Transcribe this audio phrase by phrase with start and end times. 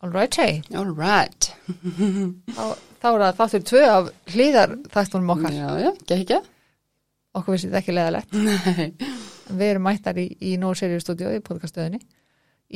[0.00, 0.62] All right, hey.
[0.78, 1.48] All right.
[1.66, 2.64] Þá,
[3.02, 5.56] þá er það þáttur tvö af hlýðar þáttunum okkar.
[5.56, 6.38] Já, já, gekk ekki.
[7.38, 8.36] Okkur vissi þetta ekki leðalegt.
[8.38, 9.08] Nei.
[9.48, 11.98] Við erum mættar í, í No Serious Studio í podcastöðinni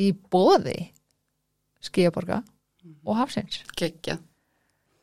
[0.02, 0.90] í bóði
[1.84, 2.40] Skíaborga
[3.04, 3.62] og Hafsins.
[3.78, 4.18] Gekkja.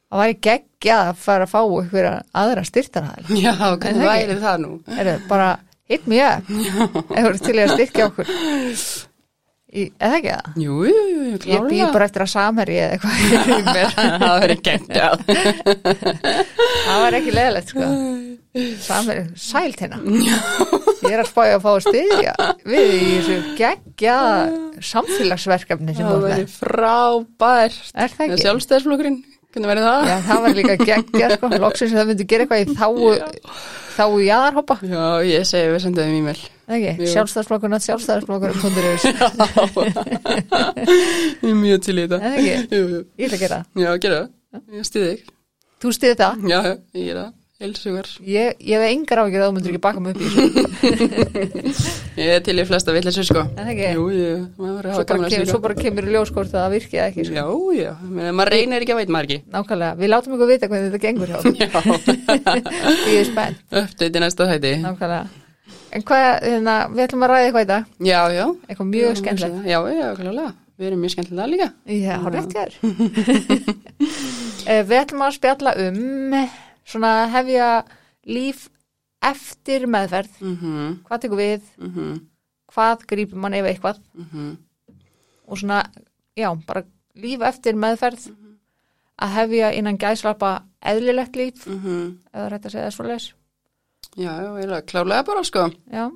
[0.10, 2.08] Það væri geggjað að fara að fá ykkur
[2.42, 3.28] aðra styrtarhæl.
[3.38, 4.72] Já, hvernig væri það nú?
[4.92, 5.52] Er það bara
[5.90, 8.34] hit me up ef þú eru til að styrkja okkur.
[9.70, 10.56] Eða ekki það?
[10.64, 13.92] Jú, jú, jú, jú, Ég býð bara eftir að samherji eða eitthvað í mér.
[14.24, 15.16] Það verið geggjað.
[16.88, 17.90] Það var ekki leðilegt sko
[18.82, 22.32] Samir, sælt hérna Ég er að spája að fá að styðja
[22.66, 24.16] við í þessu geggja
[24.90, 27.78] samfélagsverkefni sem Það þú verið með frábært.
[27.94, 28.40] Er það ekki?
[28.48, 29.20] Sjálfstæðisflokkurinn,
[29.54, 30.00] hvernig verið það?
[30.10, 32.94] Já, það var líka geggja sko Loksins að það myndi gera eitthvað í þáu
[34.00, 36.42] þáu jaðarhoppa Já, ég segi við sendum þeim e-mail.
[36.70, 37.10] ekki, Jú.
[37.16, 39.04] sjálfstæðsflokkurna sjálfstæðsflokkurinn.is
[40.20, 42.20] Ég er mjög til í þetta.
[42.30, 42.54] Ekki?
[43.20, 44.64] Ég ætla að gera það Já, gera það.
[44.80, 45.34] Ég stiði þig.
[45.80, 46.60] Þú styði það, já,
[47.00, 47.34] ég gera það.
[47.60, 48.08] Heilsugar.
[48.24, 50.48] ég, ég hef engar ágjörð að þú myndir ekki baka mig upp í þessu
[52.24, 53.42] Ég er til í flesta villisur, sko.
[53.52, 53.90] En það ekki?
[53.98, 55.50] Jú, jú, maður verður að hafa kem, sér.
[55.50, 57.36] svo bara kemur í ljós hvort að það virki eða ekki sko.
[57.36, 57.44] Já,
[57.76, 57.92] já,
[58.40, 59.40] maður reynir ekki að veit maður ekki.
[59.58, 61.56] Nákvæmlega, við látum ykkur vita hvernig þetta gengur hjá okkur.
[61.60, 61.68] Já,
[63.12, 64.72] Ég er spennt, uppdæti næsta hætti.
[64.86, 65.26] nákvæmlega.
[65.90, 68.48] En hvað, hérna, við ætlum að ræða eitthvað í dag, Já, já.
[76.90, 77.70] Að svona hefja
[78.30, 78.68] líf
[79.22, 80.40] eftir meðferð.
[80.42, 82.20] Mhm, Hvað tekur við, mhm,
[82.72, 84.58] hvað grípur mann ef eitthvað mhm.
[85.48, 85.90] og svona,
[86.38, 86.84] já, bara
[87.16, 88.30] líf eftir meðferð
[89.20, 92.18] að hefja innan gæslappa eðlilegt líf, Mhm.
[92.34, 93.34] eða rétt að segja það svoleiðis.
[94.18, 95.72] Já, já, klálega bara, sko.
[95.92, 96.12] Já,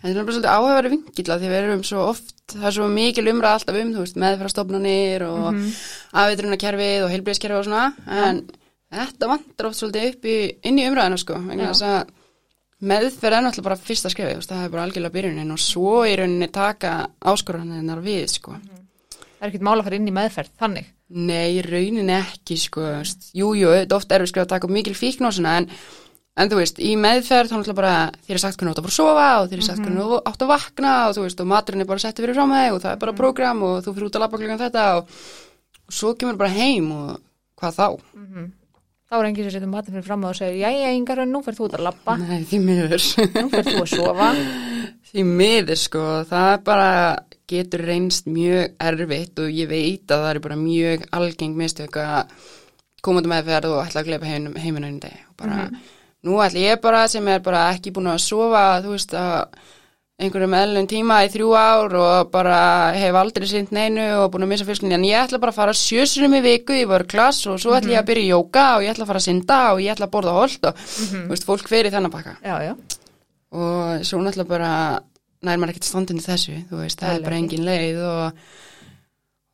[0.00, 3.24] Það er bara svolítið áhæfari vingilla því við erum svo oft, það er svo mikil
[3.32, 7.04] umræð alltaf um, þú veist, meðfærastofnanir og mm -hmm.
[7.04, 8.50] og heilbreyðskerfi og svona, en
[8.90, 11.38] þetta vantar oft svolítið upp í, inn í umræðina, sko,
[12.80, 16.48] meðferð er náttúrulega bara fyrsta veist, það er bara algjörlega byrjunin og svo í rauninni
[16.52, 18.56] taka áskoranirnar við, sko.
[19.20, 20.92] það er ekkert mála að fara inn í meðferð, þannig.
[21.10, 24.70] Nei, rauninni ekki, sko, þú veist, jú, jú, þetta oft er við skrifa að taka
[24.70, 25.68] mikil fíkn og svona, en,
[26.40, 27.94] en þú veist, í meðferð, þá náttúrulega bara,
[28.26, 30.06] þér er sagt hvernig þú átt að fara að sofa og þér er sagt hvernig
[30.06, 32.70] þú átt að vakna og þú veist, og maturinn er bara settið fyrir frá mig
[32.70, 35.18] og það er bara prógram og þú fyrir út að labba klukkan þetta og,
[35.90, 37.10] og svo kemur bara heim og
[37.60, 37.86] hvað þá?
[39.10, 41.64] Þá er enginn sem setur matinn fyrir fram og segir, jæja, yngar, nú fer þú
[41.66, 43.06] út að labba, Nei, því miður.
[43.34, 44.28] nú fer þú að sofa.
[45.10, 46.92] því miður, sko, það bara
[47.50, 52.46] getur reynst mjög erfitt og ég veit að það er bara mjög algeng mistök að
[53.02, 55.66] koma til meðferð og ætla að gleipa heim, heiminn einu deg og bara,
[56.28, 59.66] nú ætla ég bara sem er bara ekki búin að sofa, þú veist að
[60.20, 62.58] einhverjum eðlun tíma í þrjú ár og bara
[62.92, 65.76] hef aldrei sýnt neinu og búin að missa fylskunni en ég ætla bara að fara
[65.76, 68.84] sjösunum í viku í vör klass og svo ætla ég að byrja í jóka og
[68.84, 71.46] ég ætla að fara að synda og ég ætla að borða holt og þú veist,
[71.48, 72.34] fólk í þennan pakka.
[72.44, 72.74] Já, já,
[73.56, 74.72] og svo náttúrulega bara
[75.46, 78.44] nær maður ekkert standinu þessu veist, það er bara engin leið og,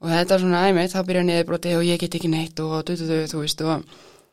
[0.02, 2.96] og þetta er svona æmið, þá byrja niðurbroti og ég get ekki neitt og du,
[2.98, 3.86] du, du, þú veist og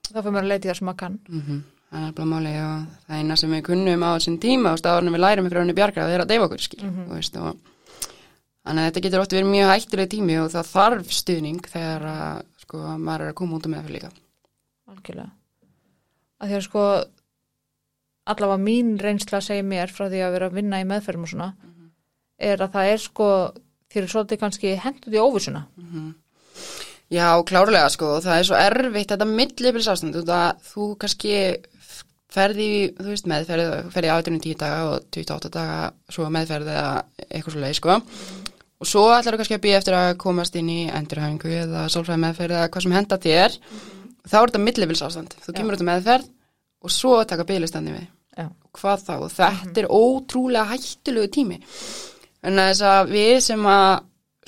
[0.10, 1.22] þá fyrir maður að leita í það sem maður kann.
[1.30, 1.62] mm
[1.94, 5.14] það er bara máli og það eina sem við kunnum á þessum tíma og staðarinn
[5.14, 7.52] við lærum ykkur önni bjarga það er að deyfa okkur skil, þú veist og
[8.64, 12.42] þannig að þetta getur oft verið mjög hættuleg tími og það þarf stuðning þegar að
[12.64, 14.12] sko maður er að koma út um meðferð líka.
[14.94, 15.30] Algjörlega.
[16.40, 16.86] Að því að sko,
[18.34, 21.50] allavega mín reynsla segir mér frá því að vera að vinna í meðferðum og svona,
[22.40, 23.30] er að það er sko,
[23.94, 25.66] þér er svolítið kannski hendt út í óvissuna.
[27.14, 31.36] Já, klárlega sko, það er svo erfitt þetta millibilis ástand, þú, það, þú kannski
[32.34, 35.78] ferði, þú veist, meðferð, ferði átunum 10 daga og 28 daga
[36.14, 36.94] svo meðferð eða
[37.30, 37.98] eitthvað svo leið, sko.
[38.84, 42.24] Og svo ætlar þú kannski að býja eftir að komast inn í endurhæfingu eða sálfræði
[42.26, 43.60] meðferð eða hvað sem henda þér.
[44.24, 46.32] Þá er þetta millibils ástand, þú kemur út á meðferð
[46.84, 48.10] og svo taka bílistandi við.
[48.34, 48.48] Já.
[48.80, 49.14] Hvað þá?
[49.38, 51.60] Þetta er ótrúlega hættulegu tími.
[52.44, 53.92] En þess að við sem að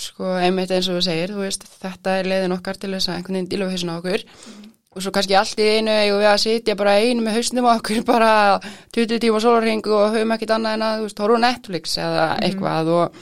[0.02, 3.20] sko einmitt eins og þú segir, þú veist, þetta er leiðin okkar til þess að
[3.20, 3.70] einhvern veginn díla
[4.96, 8.04] og svo kannski allt í einu eigum við að sitja bara einu með hausnum okkur
[8.14, 8.30] bara
[8.96, 12.92] 20 tíma sólarring og höfum ekkit annað en að, þú veist, horfa Netflix eða eitthvað.
[12.96, 13.20] Og,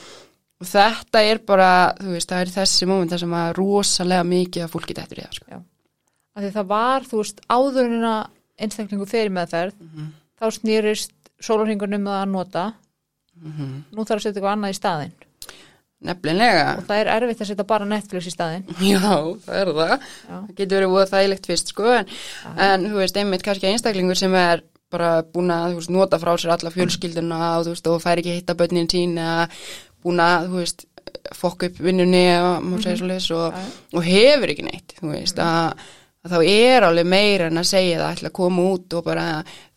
[0.62, 4.68] og þetta er bara, þú veist, það er þessi moment þar sem að rosalega mikið
[4.68, 5.62] að fólki dættur í það, sko.
[6.34, 8.22] Að því það var, þú veist, áðurinn að
[8.64, 9.75] einstaklingu fyrir meðferð,
[10.40, 12.64] þá snýrist sólarhingunum að nota,
[13.44, 15.14] nú þarf að setja eitthvað annað í staðinn.
[16.04, 18.66] Nefnilega, Og það er erfitt að setja bara Netflix í staðinn.
[18.94, 19.00] já,
[19.46, 19.94] það er það.
[19.96, 20.36] Já.
[20.36, 22.14] Það getur verið voða þægilegt fyrst, sko, en,
[22.68, 26.34] en þú veist, einmitt kannski einstaklingur sem er bara búin að, þú veist, nota frá
[26.38, 29.48] sér alla fjölskylduna og þú veist, og fær ekki að hitta börnin sín eða
[30.04, 30.86] búin að, þú veist,
[31.36, 33.66] fokk upp vinnunni og, og, já.
[33.94, 35.84] og hefur ekki neitt þú veist, að,
[36.24, 39.28] að þá er alveg meira en að segja það ætla að koma út og bara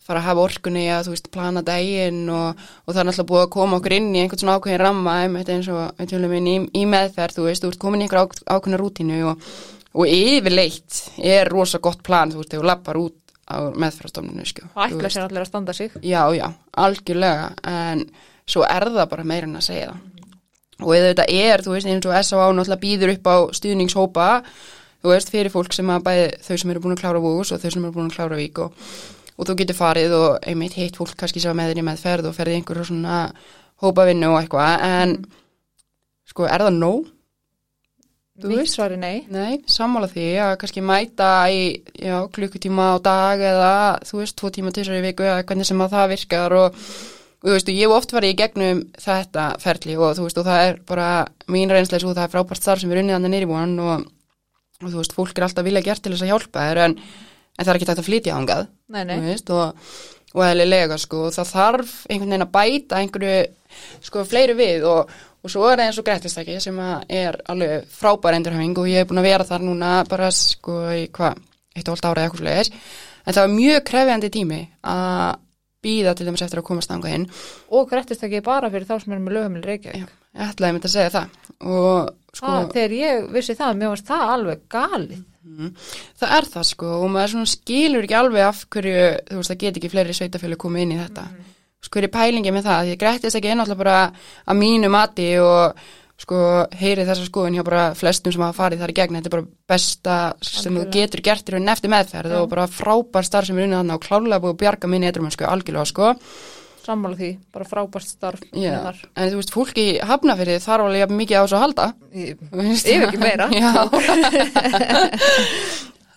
[0.07, 3.43] fara að hafa orkunni að þú veist, plana daginn og, og það er náttúrulega búið
[3.43, 7.37] að koma okkur inn í einhvern svona ákveðin ramma einmitt eins og í, í meðferð,
[7.37, 9.47] þú veist, þú ert komin í einhver ák, ákveðna rútínu og,
[9.93, 13.17] og yfirleitt er rosa gott plan, þú veist, þegar þú lappar út
[13.47, 14.67] á meðferðarstofninu, sko.
[14.75, 15.93] Og ætla sér allir að standa sig.
[16.03, 16.49] Já, já,
[16.83, 18.03] algjörlega, en
[18.47, 20.03] svo er það bara meira en að segja það.
[20.77, 22.49] Og eða þetta er, þú veist, eins og S.A.A.
[22.53, 24.27] náttúrulega býður upp á stuðningshópa,
[25.01, 27.63] þú veist, fyrir fólk sem að bæði þau sem eru búin að klára vús og
[27.63, 28.91] þau sem eru búin að klára vík og,
[29.37, 32.29] og þú getur farið og einmitt hitt fólk kannski sem var með þér í meðferð
[32.29, 33.19] og ferði einhverju svona
[33.83, 35.13] hópavinnu og eitthvað, en
[36.27, 37.13] sko, er það nóg?
[38.37, 38.75] Veist?
[38.75, 39.25] svari nei.
[39.33, 41.61] Nei, sammála því að kannski mæta í
[41.97, 43.69] já, klukkutíma á dag eða
[44.05, 47.47] þú veist, tvo tíma til þessari viku eða hvernig sem að það virkar og, og
[47.47, 50.67] þú veist, ég hef oft farið í gegnum þetta ferli og þú veist, og það
[50.67, 51.09] er bara
[51.49, 54.05] mín reynslega svo það er frábært starf sem er unnið annað nýri búin og,
[54.83, 57.63] og þú veist, fólk er alltaf vilja gert til þess að hjálpa þér en, en
[57.63, 59.17] það er ekki tægt að flytja ángað Nei, nei.
[59.25, 59.79] veist, og,
[60.33, 63.39] og eðlilega sko, og það þarf einhvern veginn að bæta einhverju
[64.07, 65.11] sko fleiri við og,
[65.43, 69.03] og svo er það eins og grættistæki sem að er alveg frábær endurhæfing og ég
[69.03, 71.41] hef búin að vera þar núna bara sko í hvað,
[71.75, 72.71] eitt og hálft ára eða eitthvað slegis
[73.27, 75.43] en það var mjög krefjandi tími að
[75.87, 77.25] býða til dæmis eftir að komast þangað inn
[77.69, 80.07] Og grættist ekki bara fyrir þá sem er með lögumil Reykjavík.
[80.07, 81.35] Já, ég ætlaði myndi að segja það
[81.67, 85.21] og sko Það, þegar ég vissi það, mér varst það alveg galið.
[85.57, 85.73] Mm.
[86.21, 89.79] Það er það sko og maður skilur ekki alveg af hverju, þú veist, það get
[89.79, 91.27] ekki fleiri sveitafjölu komið inn í þetta.
[91.33, 91.53] Mm.
[91.87, 93.97] Sko er pælingi með það, því ég grættist ekki einnáttúrulega bara
[94.45, 95.87] að mínu mati og
[96.17, 96.37] sko
[96.79, 99.49] heyri þessa skoðun hjá bara flestum sem hafa farið þar í gegn, þetta er bara
[99.69, 100.93] besta sem þú Algjörlega.
[100.95, 102.39] getur gert í raunin eftir meðferð Já.
[102.41, 105.35] og bara frábær starf sem er unnið þarna og klálega búið að bjarga minni eitthvað
[105.35, 106.13] sko algjörlega sko.
[106.87, 108.39] Sammála því, bara frábært starf.
[108.55, 108.95] Þar.
[109.19, 111.85] en þú veist, fólki hafnafyrir þarf alveg jafn mikið á þessu að halda.
[112.15, 112.87] Ég- Þú veist.
[112.87, 113.51] Ef ekki meira.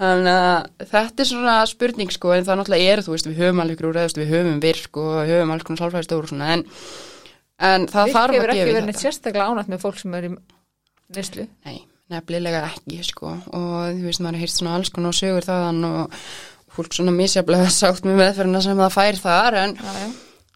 [0.00, 3.58] Þannig að þetta er svona spurning sko en það náttúrulega er þú veist við höfum
[3.64, 6.62] alveg úr við höfum virk og höfum alls konar sálfræðistöður en,
[7.60, 9.04] en það Virk þarf hefur að ekki gefa í verið neitt þetta.
[9.04, 10.30] sérstaklega ánætt með fólk sem er í
[11.18, 11.44] neyslu.
[11.68, 11.76] Nei,
[12.14, 13.42] nefnilega ekki sko og
[13.98, 16.00] þú veist maður heyrst svona alls konar sögur þaðan og
[16.78, 20.08] fólk svona misjaflega sátt með meðferðina sem það fær þar en, Já, já.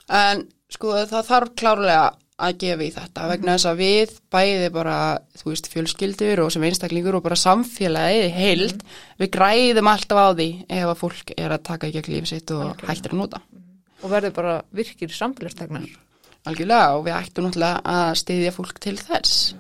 [0.09, 2.05] En sko það þarf klárlega
[2.45, 4.97] að gefa í þetta vegna þess að við bæði bara,
[5.39, 8.83] þú veist, fjölskyldur og sem einstaklingur og bara samfélagið heild,
[9.23, 12.55] við græðum alltaf á því ef að fólk er að taka í gegn lífið sitt
[12.55, 12.89] og Algjörlega.
[12.91, 13.43] hættir að nota.
[14.03, 15.87] Og verður bara virkir samfélagstegnar.
[16.45, 19.55] Algjörlega og við ættum náttúrulega að styðja fólk til þess.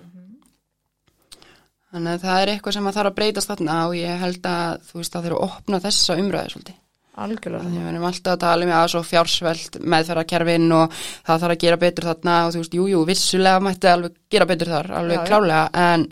[1.95, 4.89] Þannig að það er eitthvað sem að þarf að breytast þarna og ég held að
[4.89, 6.81] þú veist að þeir eru að opna þessa umræðu svolítið.
[7.15, 7.71] Algjörlega.
[7.71, 11.79] Við erum alltaf að tala um að svo fjársveld meðferðarkerfin og það þarf að gera
[11.85, 15.21] betur þarna og þú veist, jú, jú, vissulega mætti alveg gera betur þar, alveg Já,
[15.21, 15.29] já.
[15.31, 16.07] klálega, en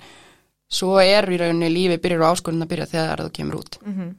[0.73, 3.81] svo er í rauninni lífi byrjar og áskorun að byrja þegar þú kemur út.
[3.87, 4.13] Mm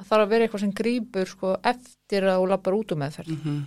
[0.00, 3.34] Það þarf að vera eitthvað sem grípur sko, eftir að þú lappar út um meðferð.
[3.36, 3.58] Mm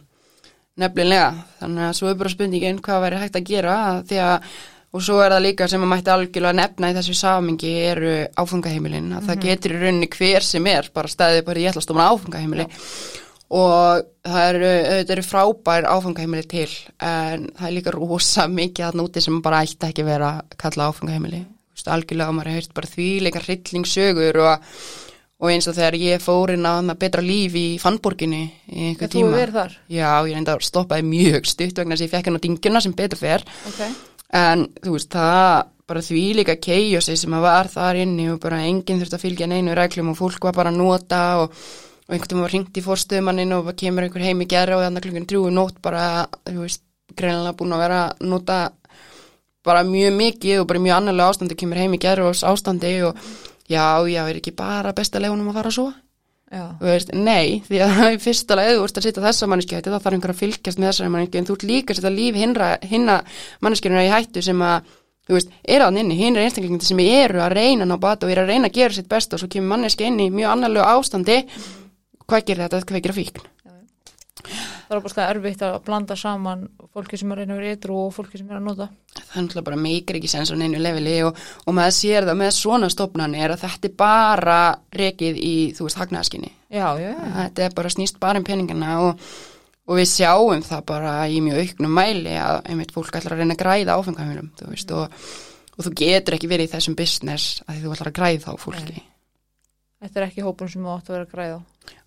[0.81, 1.28] Nefnilega,
[1.60, 3.74] þannig að svo er bara spurningin hvað væri hægt að gera
[4.10, 4.48] því að,
[4.94, 9.10] og svo er það líka sem að mætti algjörlega nefna í þessu samingi eru áfangaheimilin,
[9.18, 12.68] að það getur í rauninni hver sem er, bara staðið bara í ætlastóma áfangaheimili
[13.54, 14.74] og það eru,
[15.16, 16.69] eru frábær áfangaheimili til
[17.01, 21.42] en það er líka rosa mikið að núti sem bara ætti ekki vera kalla áfangaheimili,
[21.74, 24.65] Þú veist, algjörlega og maður hefur bara því leika hryllingsögur og,
[25.41, 29.32] og eins og þegar ég fór inn að betra líf í Fannborginni í einhver tíma.
[29.89, 32.84] Já, ég reynda að stoppaði mjög stutt vegna þess að ég fekk hann á dingjuna
[32.86, 33.48] sem betur fer.
[33.72, 33.82] Ok.
[34.34, 38.62] En þú veist, það bara því líka keiosi sem að var þar inni og bara
[38.66, 41.58] enginn þurfti að fylgja neinu reglum og fólk var bara að nota og,
[42.08, 45.06] og einhvern veginn var hringt í fórstöðumanninn og kemur einhver heim í gerra og þannig
[45.08, 46.06] klukkan drjúi nótt bara,
[46.48, 48.62] þú veist, greinlega búin að vera að nota
[49.63, 53.20] bara mjög mikið og bara mjög annarlega ástandi kemur heim í gerra og ástandi og
[53.70, 55.92] já, já, er ekki bara besta legunum að fara svo?
[55.92, 56.12] Já.
[56.81, 59.93] Veist, nei, því að í fyrsta leið þú ert að setja þessa manneskju í hættu,
[59.93, 62.38] þá þarf einhver að fylgjast með þessari manneskju, en þú ert líka að setja líf
[62.91, 63.17] hinna
[63.65, 64.91] manneskjurina í hættu sem að,
[65.29, 68.36] þú veist, er að inni, hinn er einstaklingi sem eru að reyna ná bata og
[68.36, 70.86] eru að reyna að gera sitt besta og svo kemur manneskja inn í mjög annarlegu
[70.93, 71.39] ástandi,
[72.27, 73.50] hvað gerir þetta, hvað gerir fíkn?
[74.94, 78.40] Það er bara erfitt að blanda saman fólki sem er að vera ytrú og fólki
[78.40, 78.88] sem er að nota.
[79.14, 82.40] Það er náttúrulega bara meikir ekki sens á neinu leveli og, og maður sér það
[82.42, 84.60] með svona stofnanir að þetta er bara
[85.02, 86.52] rekið í, þú veist, hagnaðaskinni.
[87.40, 89.28] Þetta er bara snýst bara um peningana og,
[89.90, 93.58] og við sjáum það bara í mjög auknum mæli að einmitt fólk ætlar að reyna
[93.58, 95.20] að græða áfengamilum þú veist og,
[95.74, 99.06] og þú getur ekki verið í þessum business að þú ætlar að græða á fólki.
[100.04, 101.62] Þetta er ekki hópun sem þú átt að vera að græða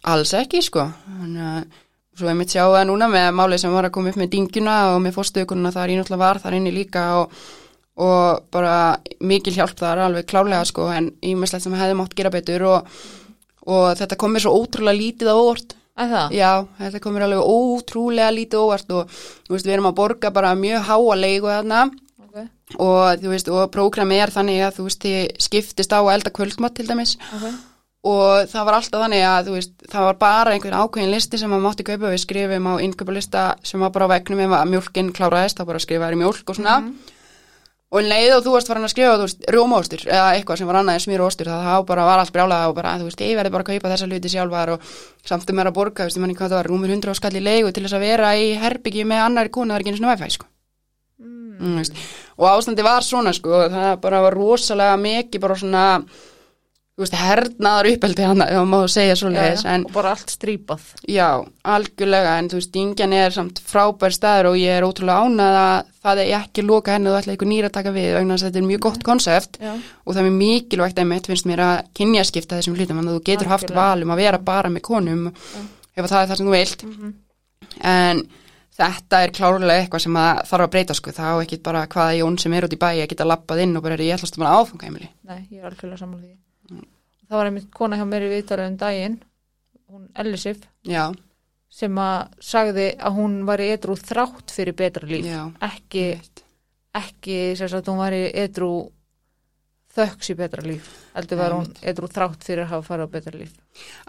[0.07, 0.87] alls ekki sko.
[1.07, 1.83] Þannig að
[2.17, 5.01] svo einmitt sjá það núna með málið sem var að koma upp með dingjuna og
[5.05, 7.35] með fórstökununa þar í náttúrulega var þar inni líka og,
[8.07, 8.77] og bara
[9.21, 12.97] mikil hjálp þar alveg klárlega sko en ímestlegt sem hefði mátt gera betur og,
[13.69, 15.77] og þetta kom mér svo ótrúlega lítið á óvart.
[15.97, 19.15] Að það, Já, þetta kom mér alveg ótrúlega lítið á óvart og
[19.47, 21.87] þú veist, við erum að borga bara mjög háa leigu þarna.
[22.27, 22.43] Ok,
[22.77, 26.37] og þú veist, og prógrami er þannig að þú veist, þið skiptist á að elda
[26.37, 27.17] kvöldmatt til dæmis.
[27.33, 27.49] Ok
[28.07, 31.51] og það var alltaf þannig að þú veist, það var bara einhvern ákveðin listi sem
[31.51, 35.13] maður mátti kaupa við skrifum á innkaupalista sem var bara á vegnum ef að mjólkin
[35.17, 36.81] kláraðist, þá bara skrifaði í mjólk og svona
[37.87, 40.81] og um leið og þú varst farin að skrifa, veist, rjómaostur eða eitthvað sem var
[40.81, 43.39] annað en smýr og ostur, það bara var allt brjálað og bara, þú veist, ég
[43.39, 44.91] verði bara að kaupa þessa hluti sjálfar og
[45.31, 47.71] samt um er að borga, ég manni hvað það var, rúmur 100 skall í leigu
[47.71, 50.49] til þess að vera í herbyggi með annari konu, það er ekki wifi, sko.
[51.23, 51.47] mm.
[51.61, 52.03] Mm, veist.
[52.37, 55.85] og ástandi var svona sko, það bara var rosalega mikið bara svona
[56.97, 59.73] þú veist, hernaðar uppeldi ef maður má segja svo leiðis já, já.
[59.75, 61.27] en og bara allt strípað já,
[61.75, 65.91] algjörlega en þú veist, Ingjan er samt frábær staður og ég er ótrúlega ánað að
[66.07, 68.47] það er ekki loka henni og þú ætla einhver nýra að taka við vegna að
[68.47, 72.57] þetta er mjög gott konsept já, og það er mikilvægt einmitt finnst mér að kynjaskipta
[72.63, 73.93] þessum hlutum þannig að þú getur haft Algjörlega.
[73.93, 76.87] val um að vera bara með konum ef að það er það sem þú vilt
[76.87, 77.13] Mhm.
[77.85, 78.25] en
[78.77, 82.39] þetta er klárlega eitthvað sem að þarf að breyta sko, þá ekki bara hvaða Jón
[82.41, 84.45] sem er út í bæ að geta lappað inn og bara er ég ætlast að
[84.45, 86.46] maður áfangaheimili nei, ég er algjörlega sammála því Mm.
[87.27, 89.17] Það var einmitt kona hjá mér í viðtalið um daginn
[89.87, 91.05] hún Ellisif já,
[91.71, 95.27] sem að sagði að hún var í edru þrátt fyrir betra líf.
[95.29, 96.07] Já, ekki,
[96.97, 98.71] ekki sagt hún var í edru
[99.97, 103.39] þöks í betra líf heldur var hún edru þrátt fyrir að hafa farið á betra
[103.39, 103.55] líf.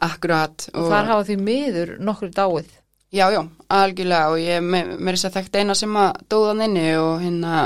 [0.07, 2.71] Akkurat og þar hafa því miður nokkur dáið.
[3.15, 3.39] Já, já,
[3.71, 7.61] algjörlega og ég mér er þess að þekkt eina sem að dóðan inni og hérna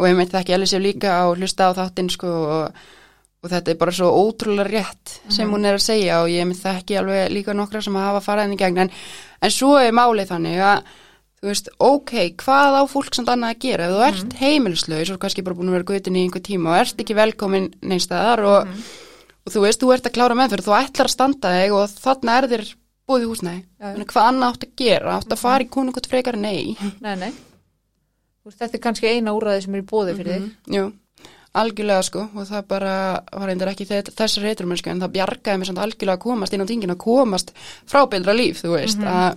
[0.00, 2.80] og ég meit þekki Elisif líka og hlusta á þáttinn sko og,
[3.40, 5.54] og þetta er bara svo ótrúlega rétt sem Mhm.
[5.54, 8.56] hún er að segja og ég meit þekki alveg líka nokkra sem hafa farað henni
[8.56, 8.78] í gegn.
[8.78, 8.90] En,
[9.42, 10.82] en svo er málið þannig að
[11.40, 13.86] þú veist, ok, hvað á fólk samt annað að gera?
[13.88, 16.80] Ef þú ert heimilislaus og kannski bara búin að vera gutin í einhver tíma og
[16.82, 18.68] ert ekki velkomin neinstæðar og,
[19.46, 22.36] og þú veist, þú ert að klára meðferð, þú ætlar að standa þig og þarna
[22.42, 22.66] er þér
[23.08, 23.64] búið húsnæði.
[23.80, 26.76] Þannig hvað annað átt að gera, átt að fara í konungott frekar nei.
[27.00, 27.30] nei, nei.
[28.44, 30.52] Þú veist, þetta er kannski eina úrræði sem er í bóði fyrir þig.
[30.76, 30.84] Jú,
[31.58, 32.92] algjörlega sko og það bara
[33.32, 36.62] var reyndar ekki þess- þessar reytrumennsku en það bjargaði mér samt algjörlega að komast inn
[36.62, 37.50] á tingin að komast
[37.90, 39.34] frá betra líf, þú veist að,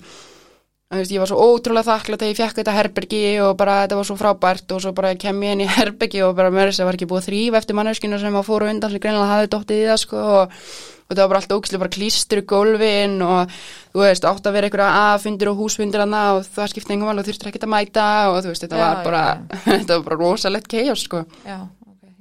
[0.94, 3.80] að þú veist, ég var svo ótrúlega þakklátt þegar ég fekk þetta herbergi og bara
[3.88, 6.70] þetta var svo frábært og svo bara kem ég inn í herbergi og bara mér
[6.70, 9.34] þess að var ekki búið að þrýfa eftir manneskinu sem að fóru undan sem greinilega
[9.34, 12.46] hafði dottið í það sko og, og þetta var bara allt ógislega bara klístur í
[12.54, 13.58] gólfin og
[13.94, 17.32] þú veist, átt að vera einhverja aðfundir og húsfundir hana og það skipti engum alveg
[17.32, 19.24] þurftir ekki að mæta og þú veist, þetta Já, var bara
[19.66, 21.26] þetta var bara rosalegt chaos sko.
[21.46, 21.58] Já,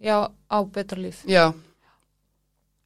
[0.02, 1.22] Já, á betra líf.
[1.30, 1.52] Já,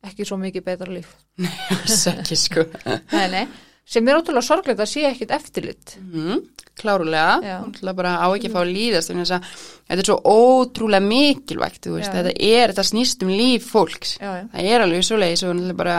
[0.06, 1.14] Ekki svo mikið betra líf.
[1.74, 2.66] Alls ekki sko.
[3.12, 3.46] Nei, nei.
[3.86, 5.94] Sem er ótrúlega sorglegt að sé ekkit eftirlit.
[6.02, 6.40] Mm,
[6.76, 7.54] Klárulega, Já.
[7.62, 12.32] náttúrulega bara á ekki að fá að líðast þess þetta er svo ótrúlega mikilvægt, þetta
[12.34, 14.16] er þetta snýst um líf fólks.
[14.18, 15.94] Já, já, það er alveg svo leiðis og bara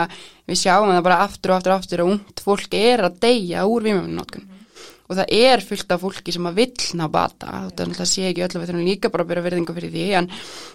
[0.46, 3.64] við sjáum það bara aftur og aftur og aftur að ungt fólk er að deyja
[3.72, 4.46] úr vímöfnótkun
[5.08, 8.28] og það er fullt af fólki sem að vill ná bata, þetta er náttúrulega sé
[8.28, 10.30] ekki öll og við þurfum líka bara að byrja verðingu fyrir því en,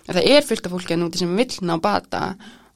[0.10, 2.26] það er fullt af fólki að núti sem vill ná bata.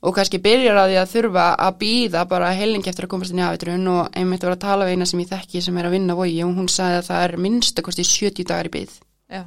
[0.05, 3.41] Og kannski byrjar að því að þurfa að býða bara heilingi eftir að komast inn
[3.41, 5.87] í aðvitrun og einmitt að vera að tala við eina sem ég þekki sem er
[5.89, 8.73] að vinna vogi og hún sagði að það er minnst að kosti 70 dagar í
[8.77, 8.99] byggð
[9.33, 9.41] já,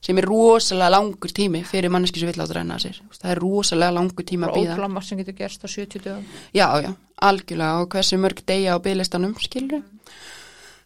[0.00, 2.96] sem er rosalega langur tími fyrir manneski sem vill átt að renna sér.
[3.12, 6.26] Það er rosalega langur tími að býða ótrúlega margt sem getur gerst á 70 dögum.
[6.56, 6.90] Já, já,
[7.28, 7.84] algjörlega.
[7.84, 9.84] Og hversu mörg deyja á byggðlistanum, skilur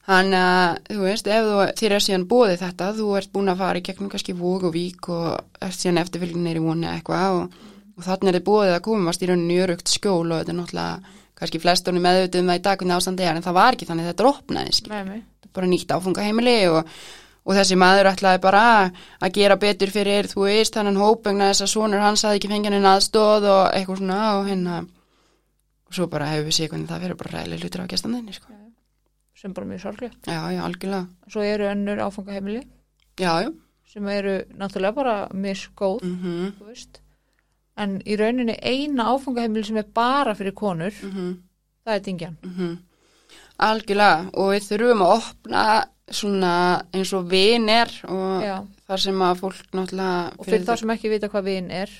[0.04, 3.60] Þannig að, þú veist, ef þú, þér er síðan bóðið þetta, þú ert búin að
[3.62, 5.28] fara í gegnum kannski vóg og vík og
[5.64, 7.58] ert síðan eftirfylgnir í voni eitthvað og,
[7.96, 10.58] og þannig er þið bóðið að komast í rauninni í örugt skjól og þetta er
[10.58, 13.88] náttúrulega kannski flestunni meðvitið um það í dag hvernig ástandi er en það var ekki
[13.88, 16.92] þannig þetta opnaði, skilur Nei, nei, bara nýtt áfungaheimili og,
[17.48, 21.64] og þessi maður ætlaði bara að gera betur fyrir, þú veist, þannig hóp vegna þess
[21.66, 26.10] að sonur hans hafði ekki fengið henni aðstóð og eitthvað svona og hérna og svo
[26.12, 28.63] bara hefur við séð hvernig það fyrir bara ræðileg hlutur á gestanðinni, sko.
[29.44, 31.06] Sem bara mjög sorglegt Já, já, algjörlega.
[31.28, 32.64] Svo eru önnur áfangaheimili
[33.20, 33.52] Já, já.
[33.92, 37.00] sem eru náttúrulega bara misgóð, Mm þú veist
[37.76, 41.36] en í rauninni eina áfangaheimili sem er bara fyrir konur -hmm.
[41.86, 42.36] það er dingjan
[43.58, 45.64] Algjörlega og við þurfum að opna
[46.10, 48.56] svona eins og vin er og Já.
[48.88, 51.90] þar sem að fólk náttúrulega og fyrir þá sem ekki vita hvað vin er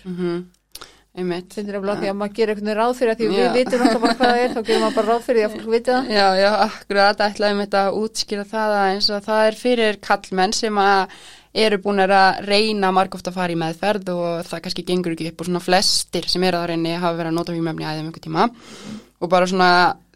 [1.15, 1.55] einmitt.
[1.55, 4.03] Finnir eftir því að maður gerir einhvern veginn ráð fyrir að því við vitum alltaf
[4.03, 6.11] bara hvað það er þá gerum maður bara ráð fyrir því að fólk viti það.
[6.11, 9.99] Já, já, akkurat ætlaði með þetta að útskýra það að eins og það er fyrir
[10.09, 11.17] kallmenn sem að
[11.65, 15.45] eru búin að reyna margóft að fara í meðferð og það kannski gengur ekki upp
[15.45, 18.49] og svona flestir sem eru að reyni hafa verið að nota vímöfni æðum einhver tíma.
[19.23, 19.69] Og bara svona,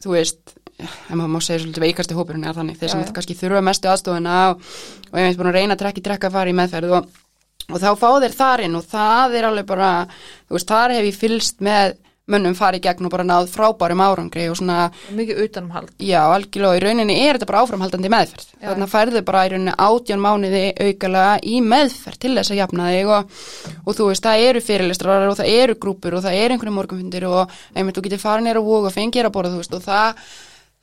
[0.03, 3.15] þú veist ef maður má segja svolítið veikasti hópurinn er þannig þeir sem Já, já.
[3.17, 4.69] kannski þurfa mestu aðstofuna og,
[5.11, 7.09] og ég veit búin að reyna að trekki trekka að fara í meðferð og
[7.69, 9.95] og þá fá þeir þar inn og það er alveg bara,
[10.49, 11.99] þú veist, þar hef ég fylst með
[12.29, 16.83] mönnum farið gegn og bara náð frábærum árangri og svona, mikið utanumhald já, algjörlega í
[16.85, 18.51] rauninni er þetta bara áframhaldandi meðferð.
[18.53, 18.67] Já.
[18.67, 22.91] Þannig að færðu bara í rauninni átján mánuði aukalega í meðferð til þess að jafna
[22.93, 23.41] þig og,
[23.81, 27.29] og þú veist, það eru fyrirlistrar og það eru grúpur og það eru einhverju morgunfundir
[27.31, 29.89] og einmitt þú getur farið nýra og voga og fengið að borða, þú veist, og
[29.89, 30.25] það,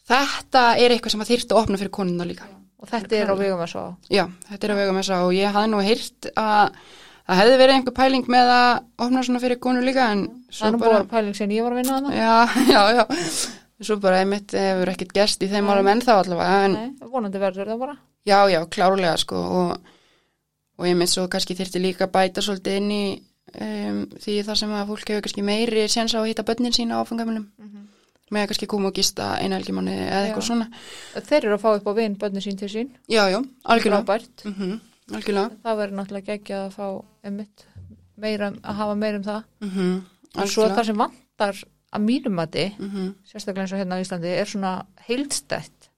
[0.09, 2.49] þetta er eitthvað sem að þyrfti að opna fyrir konuna líka.
[2.85, 5.25] Og þetta er á vegum að svo Já, þetta er að vega með þess að
[5.25, 6.79] og ég hafði nú heyrt að
[7.25, 8.71] það hefði verið einhver pæling með að
[9.05, 11.65] opna svona fyrir konur líka en það svo er nú bara, bara pæling sem ég
[11.65, 12.15] var að vinna þarna.
[12.15, 12.35] Já,
[12.75, 13.05] já, já,
[13.89, 17.73] svo bara einmitt hefur ekkert gerst í þeim árum ennþá allavega en Nei, vonandi verður
[17.73, 17.97] það bara.
[18.25, 19.95] Já, já, klárlega sko og,
[20.77, 23.03] og einmitt svo kannski þyrfti líka að bæta svolítið inn í
[23.61, 26.97] um, því það sem að fólk hefur kannski meiri séns á að hitta börnin sína
[26.97, 27.49] á áfangamilum
[28.33, 30.47] með kannski koma og gista eina helgimanni eða eitthvað Já.
[30.49, 30.67] svona.
[31.13, 32.89] Þeir eru að fá upp á vinn bönni sín til sín.
[33.07, 34.19] Já, já, algjörlega.
[34.45, 34.79] Mm
[35.13, 35.51] Algjörlega.
[35.61, 36.85] Það verður náttúrulega geggjað að fá
[37.23, 37.65] einmitt,
[38.17, 39.43] meira, að hafa meira um það.
[39.61, 40.03] Mm
[40.35, 41.55] en svo það sem vantar
[41.95, 44.71] að mínum mati mm sérstaklega eins og hérna á Íslandi er svona
[45.07, 45.91] heildstætt.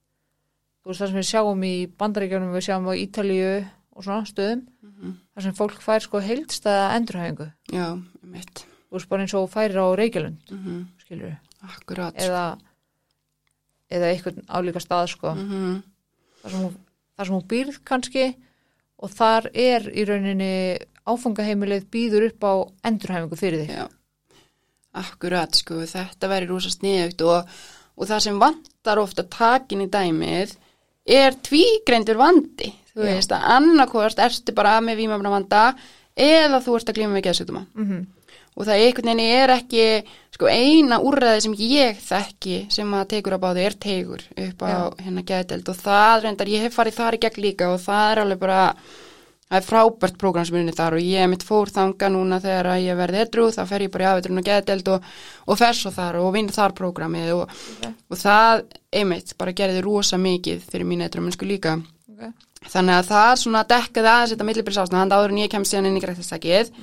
[0.84, 3.66] Þú veist það sem við sjáum í bandaríkjunum við sjáum á Ítalíu
[3.96, 5.14] og svona stöðum Mhm.
[5.34, 7.52] þar sem fólk fær sko heildstæða endurhæfingu.
[7.72, 12.44] Já, mitt þú veist bara eins og færir á Reykjalund mm skilur Akkurat eða
[13.88, 15.32] eða einhvern álíka stað sko.
[15.34, 15.78] Mm
[16.38, 16.74] þar sem, hún,
[17.16, 18.26] þar sem hún býrð kannski
[18.98, 20.52] og þar er í rauninni
[21.08, 22.52] áfangaheimilið býður upp á
[22.90, 23.72] endurhæfingu fyrir þig.
[23.74, 24.44] Já,
[25.02, 27.52] akkurat sko, þetta væri rosa sniðugt og,
[27.98, 30.54] og það sem vantar ofta takin í dæmið
[31.08, 32.70] er tvígreindur vandi.
[32.92, 33.08] Þú Já.
[33.10, 35.64] veist að annarkvort ertu bara með vímafna vanda
[36.18, 38.06] eða þú ert að glíma með geðsugduma mm
[38.54, 39.84] og það einhvern veginn er ekki
[40.38, 44.68] sko eina úrræði sem ég þekki sem að tegur á báði er tegur upp á
[44.70, 44.78] Já.
[45.02, 48.22] hérna geðdeld og það reyndar, ég hef farið þar í gegn líka og það er
[48.22, 48.62] alveg bara
[49.48, 52.70] það er frábært prógram sem er unni þar og ég mitt fór þanga núna þegar
[52.74, 55.06] að ég verði edru þá fer ég bara í afvitrun og geðdeld og,
[55.48, 57.88] og fer svo þar og vinn þar prógramið og, Ok.
[58.12, 58.64] og það
[59.00, 61.78] einmitt bara gerði rosa mikið fyrir mín edru mennsku líka
[62.12, 62.30] okay.
[62.68, 65.98] þannig að það svona dekkaði aðeins þetta millibilsásna, þannig áður en ég kemst síðan inn
[65.98, 66.74] í greiðtastakið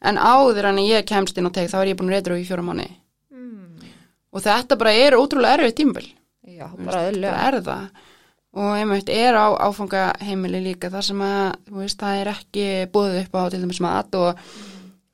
[0.00, 2.64] en áður en ég kemst inn á teg þá er ég búin reyður í fjóra
[2.64, 3.90] mánu mm.
[4.32, 6.06] og þetta bara er ótrúlega erfið tímbil
[6.46, 8.06] já, bara það.
[8.50, 13.18] Og einmitt er á áfangaheimili líka þar sem að þú veist, það er ekki búið
[13.20, 14.40] upp á til dæmis mat og,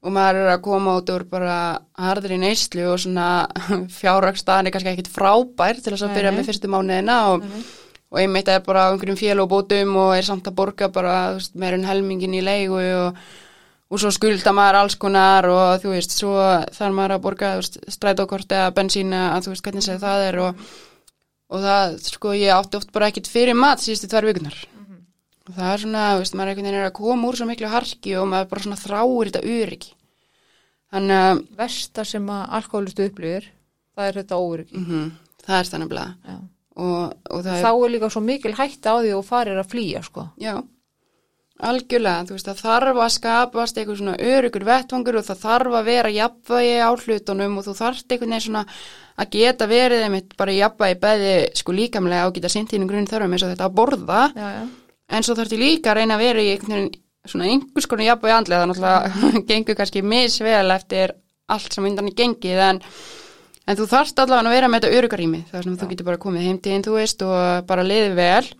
[0.00, 1.56] og maður er að koma út úr bara
[2.00, 3.26] harður í neyslu og svona
[3.98, 7.66] fjárraksstaðan er kannski ekkit frábær til þess að byrja með fyrstu mánuðina og Nei,
[8.06, 11.16] og einmitt er bara á einhverjum fél og bótum og er samt að borga bara
[11.34, 13.18] þú veist, meir en helmingin í leigu og,
[13.86, 16.34] og svo skulda maður alls konar og þú veist, svo
[16.74, 20.64] þarf maður að borga strætókort eða bensína að þú veist hvernig segir það er og,
[21.52, 24.56] og það, sko, ég átti oft bara ekkit fyrir mat síðustu tvær vikunar
[25.46, 27.46] og það er svona, þú veist, maður er einhvern veginn er að koma úr svo
[27.46, 29.92] miklu harki og maður bara svona þráir þetta öryggi.
[30.90, 33.46] Þannig að versta sem að alkoholistu upplýðir
[33.96, 35.06] það er þetta óryggi mm
[35.46, 36.36] það er þannig að Já.
[36.84, 40.26] og, og þá er líka svo mikil hætta á því og farir að flýja sko.
[40.42, 40.54] Já,
[41.64, 45.88] algjörlega, þú veist, það þarf að skapast eitthvað svona örugur vettvangur og það þarf að
[45.88, 48.64] vera jafnvægi á hlutunum og þú þarft einhvern veginn svona
[49.16, 53.46] að geta verið einmitt bara jafnvægi beði sko líkamlega og geta sinntínum grunn þörfum eins
[53.46, 54.62] og þetta að borða já, já.
[55.16, 56.90] en svo þarftu líka að reyna að vera í einhvern
[57.26, 61.16] svona einhvers konar jafnvægi andlega þannig að gengur kannski misvel eftir
[61.48, 62.82] allt sem undan er gengið en
[63.66, 66.44] En þú þarft allavega að vera með þetta örugarými þar sem þú getur bara komið
[66.46, 68.50] heim til þín, þú veist, og bara liðið vel.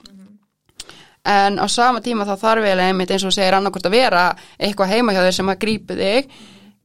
[1.27, 4.27] En á sama tíma þá þarf vel einmitt eins og segir annarkort að vera
[4.59, 6.37] eitthvað heima hjá þér sem að grípi þig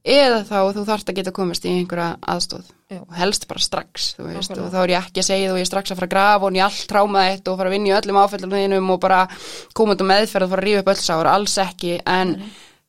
[0.02, 4.52] eða þá þú þarft að geta komist í einhverja aðstóð og helst bara strax, veist,
[4.58, 6.48] og þá er ég ekki að segja þú ég er strax að fara að grafa
[6.48, 9.20] og ég allt tráma þitt og fara að vinna í öllum áfællunum og bara
[9.78, 12.34] koma út um meðferð og fara að rífa upp öll sár, alls ekki, en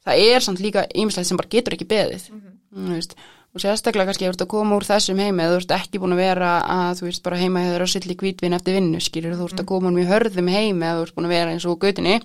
[0.03, 3.15] það er samt líka ýmislegt sem bara getur ekki beðið, þú veist,
[3.53, 6.01] og sérstaklega kannski ef þú ert að koma úr þessum heimi eða þú ert ekki
[6.01, 8.77] búin að vera að þú veist bara heima hjá þér og sill í kvítvin eftir
[8.79, 11.35] vinnu skilur þú ert að koma úr mjög hörðum heimi eða þú ert búin að
[11.35, 12.15] vera eins og á götinni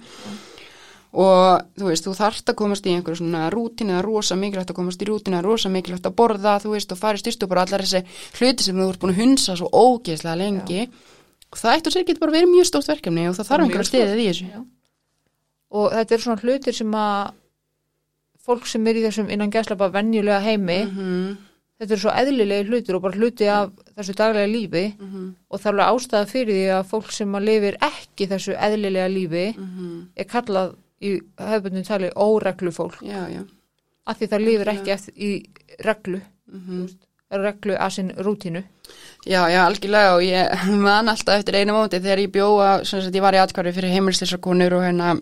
[1.19, 4.77] og þú veist þú þarft að komast í einhverju svona það er rosa mikilvægt að
[4.77, 7.65] komast í það er rosa mikilvægt að borða þú veist og fara í styrstu bara
[7.65, 8.03] allar þessi
[8.39, 10.89] hluti sem þú ert búin að hunsa svo ógeðslega lengi.
[11.49, 13.71] Og það eitt og sér getur bara verið mjög stórt verkefni og það þarf Mjög
[13.71, 14.49] einhverju stiðið í þessu.
[14.53, 14.61] Já.
[15.79, 17.33] og þetta er svona hlutir sem að
[18.49, 21.37] fólk sem er í þessum innan gæslapa venjulega heimi Mhm,
[21.79, 25.71] þetta er svo eðlilegi hlutir og bara hluti af þessu daglega lífi mhm, og það
[25.71, 29.93] er alveg ástæða fyrir því að fólk sem að lifir ekki þessu eðlilega lífi mhm.
[30.17, 33.45] er kallað í hefðbundin tali óreglu fólk já, já.
[34.09, 35.31] Af því það lifir ekki eftir, í
[35.85, 36.85] reglu mhm.
[37.29, 38.63] reglu að sinn rútínu.
[39.29, 43.19] Já, já, algjörlega og ég man alltaf eftir einu móti þegar ég bjóða, sem sagt
[43.19, 45.19] ég var í atkværi fyrir heimilslisrakonur og hérna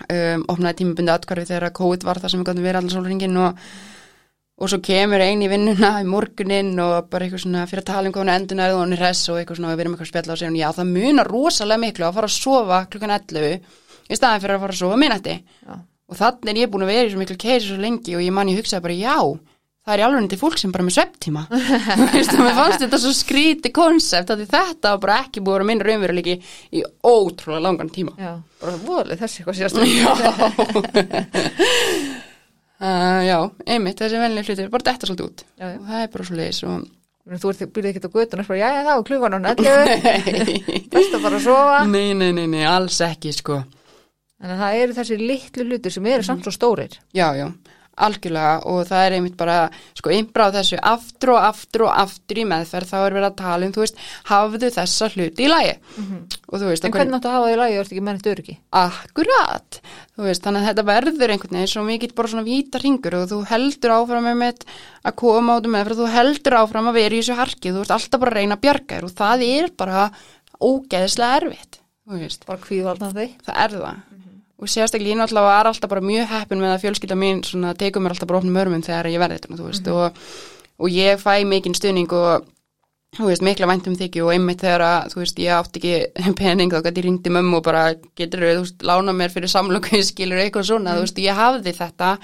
[0.00, 3.62] um, opnaði tímabundi atkvarfi þegar COVID var það sem við gáttum verið allar sólringin og,
[4.62, 8.08] og svo kemur einn í vinnuna í morgunin og bara eitthvað svona fyrir að tala
[8.08, 10.08] um hvað hún endunar og hún er hress og eitthvað svona og við erum eitthvað
[10.08, 13.16] að spjalla og segja hún já það munar rosalega miklu að fara að sofa klukkan
[13.18, 13.56] 11
[14.12, 15.74] í staðan fyrir að fara að sofa minnætti Já.
[16.08, 18.34] og þannig er ég búin að vera í svo miklu keisi svo lengi og ég
[18.36, 19.16] man ég hugsaði bara já
[19.82, 23.72] það er í alveg til fólk sem bara með svepptíma mér fannst þetta svo skríti
[23.74, 26.36] konsept að þetta var bara ekki búið að vera minn raunveruleiki
[26.70, 28.12] í ótrúlega langan tíma.
[28.20, 29.76] Já, bara voðaleg þessi eitthvað síðast
[32.86, 35.46] uh, já, einmitt, þessi venlega hlutir bara detta svolítið út.
[35.58, 35.76] Já, já.
[35.78, 36.90] og það er bara svo leiðis og
[37.22, 39.62] Þú ert, byrðið ekki á götun og svo, já, já, þá er klukkan og nættu
[40.90, 41.76] Best að bara að sofa.
[41.86, 43.60] Nei, nei, nei, nei, alls ekki sko.
[44.42, 46.96] Þannig að það eru þessi litlu hlutir sem eru samt svo stórir.
[47.14, 47.46] Já, já,
[47.96, 49.56] algjörlega og það er einmitt bara,
[49.98, 53.66] sko, einbráð þessu aftur og aftur og aftur í meðferð þá er verið að tala
[53.68, 54.00] um, þú veist,
[54.30, 55.74] hafðu þessa hluti í lagi.
[56.48, 58.56] Og þú veist, En hvernig áttu að hafa því lagi, þú ert ekki mennit öryggi?
[58.82, 59.80] Akkurat,
[60.16, 63.28] þú veist, þannig að þetta verður einhvern veginn svo mikið bara svona víta ringur og
[63.32, 64.66] þú heldur áfram með mitt
[65.02, 67.94] að koma át með fyrir þú heldur áfram að vera í þessu harki, þú ert
[67.98, 70.06] alltaf bara að reyna að bjarga þér og það er bara
[70.62, 72.44] ógeðslega erfitt, þú veist,
[74.62, 78.02] og sérstaklega ég náttúrulega var alltaf bara mjög heppin með að fjölskylda mín svona tegur
[78.02, 80.20] mér alltaf bara opnum örmum þegar ég verði þetta, þú veist, og,
[80.78, 82.46] og ég fæ mikinn stuðning og
[83.18, 86.72] þú veist, mikla væntum þykju og einmitt þegar að, þú veist, ég átti ekki pening
[86.72, 87.84] þá gæti ég ringdi mömmu og bara
[88.18, 92.16] getur, þú veist, lána mér fyrir samlöku skilur eitthvað svona, þú veist, ég hafði þetta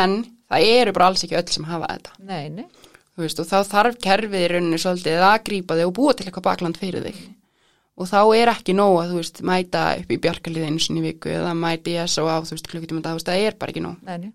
[0.00, 3.50] en það eru bara alls ekki öll sem hafa þetta, Nei, nei, þú veist, og
[3.52, 7.04] þá þarf kerfið í rauninni svolítið að grípa þig og búa til eitthvað bakland fyrir
[7.10, 7.26] þig
[7.98, 11.32] og þá er ekki nóg að, þú veist, mæta upp í bjarkalið einu sinni viku
[11.34, 13.82] eða mæti ég svo á, þú veist, klukkutíma dag, þú veist, það er bara ekki
[13.84, 13.96] nóg.
[14.06, 14.32] nei, nei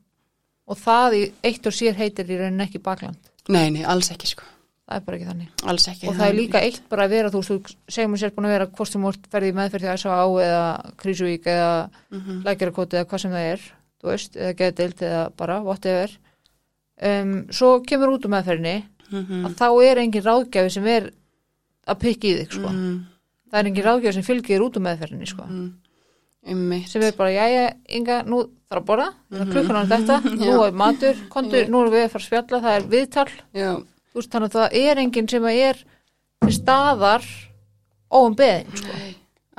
[0.67, 3.17] Og það í eitt og sér heitir í rauninni ekki bakland
[3.49, 4.43] Nei, nei, alls ekki, sko,
[4.87, 6.07] Það er bara ekki þannig alls ekki.
[6.07, 8.53] Og það er líka eitt bara að vera, þú veist, þú segjum sér búin að
[8.53, 10.25] vera hvort sem úr ferði meðferð því að S.A.A.
[10.47, 12.41] eða Krísuvík eða Mhm.
[12.47, 13.61] lækjarakoti eða hvað sem það er,
[14.03, 16.11] þú veist, eða geðdeild eða bara, whatever.
[17.03, 18.75] Um, svo kemur út úr meðferðinni
[19.11, 19.45] Mhm.
[19.47, 21.11] að þá er engin ráðgjafi sem er
[21.87, 22.69] að pikka í þig, sko.
[22.69, 23.03] Mhm.
[23.53, 25.43] Það er engin ráðgjafi sem fylgir út úr meðferðinni, sko.
[26.43, 26.87] Einmitt.
[26.89, 30.73] Sem er bara, jæja, Inga, nú þarf að borða, mm klukkan á þetta, nú er
[30.81, 33.69] matur, kontur, nú erum við að fara að spjalla, það er viðtal, Já,
[34.17, 35.83] veist, þannig að það er enginn sem er
[36.57, 37.29] staðar
[38.09, 38.97] óum beðin, sko.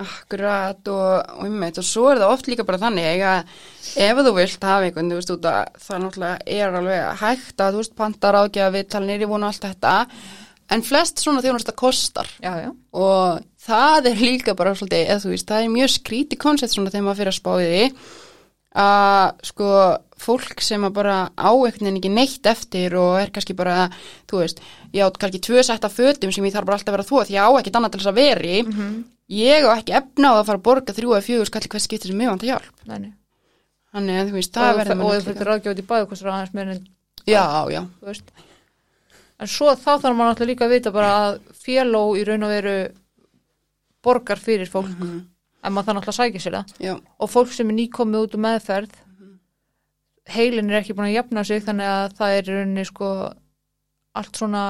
[0.04, 0.90] akkurat.
[0.90, 1.78] Og, og einmitt.
[1.78, 3.59] Og svo er það oft líka bara þannig að
[4.04, 7.76] ef þú vilt hafa einhvern, þú veist, út að það náttúrulega er alveg hægt að,
[7.76, 9.98] þú veist, pantar ágjafa við talinir í vonu og allt þetta
[10.72, 12.31] en flest svona þjónust að kostar.
[12.42, 16.38] Já, já, og það er líka bara svolítið, eða þú veist, það er mjög skríti
[16.40, 17.85] koncept svona þegar maður fyrir að spá í því
[18.74, 19.70] að sko
[20.24, 23.88] fólk sem að bara á einhvern veginn ekki neitt eftir og er kannski bara,
[24.31, 24.62] þú veist,
[24.94, 27.37] ég átt kannski tvö setta fötum sem ég þarf bara alltaf að vera þó því
[27.37, 28.57] ég á ekkert annað til þess að veri
[29.35, 32.11] ég á ekki efna á að fara að borga þrjú eða fjögur skalli hvers skiptir
[32.11, 32.83] sem mig vant að hjálp
[33.94, 36.83] þannig að þú veist, það verður og er ráðgjátt í bæðu aðeins meira en,
[37.31, 38.35] já, já, þú veist.
[39.42, 42.52] En svo þá þarf maður alltaf líka að vita bara að féló í raun og
[42.54, 42.74] veru
[44.04, 46.74] borgar fyrir fólk, en maður þannig alltaf sækja sér það.
[46.84, 48.94] já, Og fólk sem er nýkomið út um meðferð,
[50.34, 53.08] heilin er ekki búin að jafna sig, þannig að það er rauninni sko
[54.14, 54.64] allt svona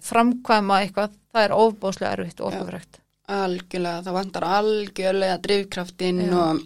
[0.00, 3.00] framkvæma eitthvað, það er ofbóðslega erfitt og ofbúðrækt.
[3.30, 6.32] algjörlega það vantar algjörlega drifkraftinn Já.
[6.40, 6.62] og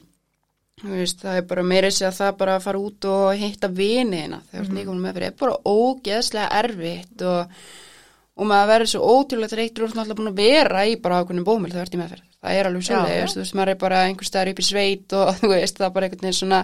[0.90, 4.42] veist, það er bara meira sér að það bara að fara út og hitta viniðina
[4.50, 5.00] þegar mm -hmm.
[5.00, 7.56] með fyrir er bara ógeðslega erfitt og,
[8.34, 11.48] og maður verður svo ótrúlega þreytur og svona alltaf búin að vera í bara ákveðnum
[11.48, 14.28] bómil þegar ert í meðferð það er alveg svolítið, þú veist, maður er bara einhver
[14.28, 16.60] staðar upp í sveit og þú veist, það er bara einhvern veginn svona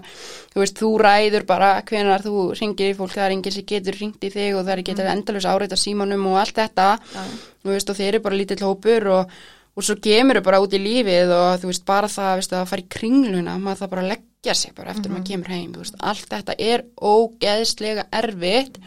[0.52, 4.00] þú veist, þú ræður bara hvenar þú ringir í fólk, það er enginn sem getur
[4.00, 5.12] ringt í þig og það er ekki mm.
[5.14, 7.22] endalus áreita símanum og allt þetta Já.
[7.62, 9.38] þú veist, og þeir eru bara lítill hópur og,
[9.76, 12.66] og svo kemur þau bara út í lífið og þú veist, bara það veist, að
[12.72, 16.26] fara í kringluna, maður það bara leggja sig bara eftir maður kemur heim, veist, allt
[16.32, 18.80] þetta er ógeðslega erfitt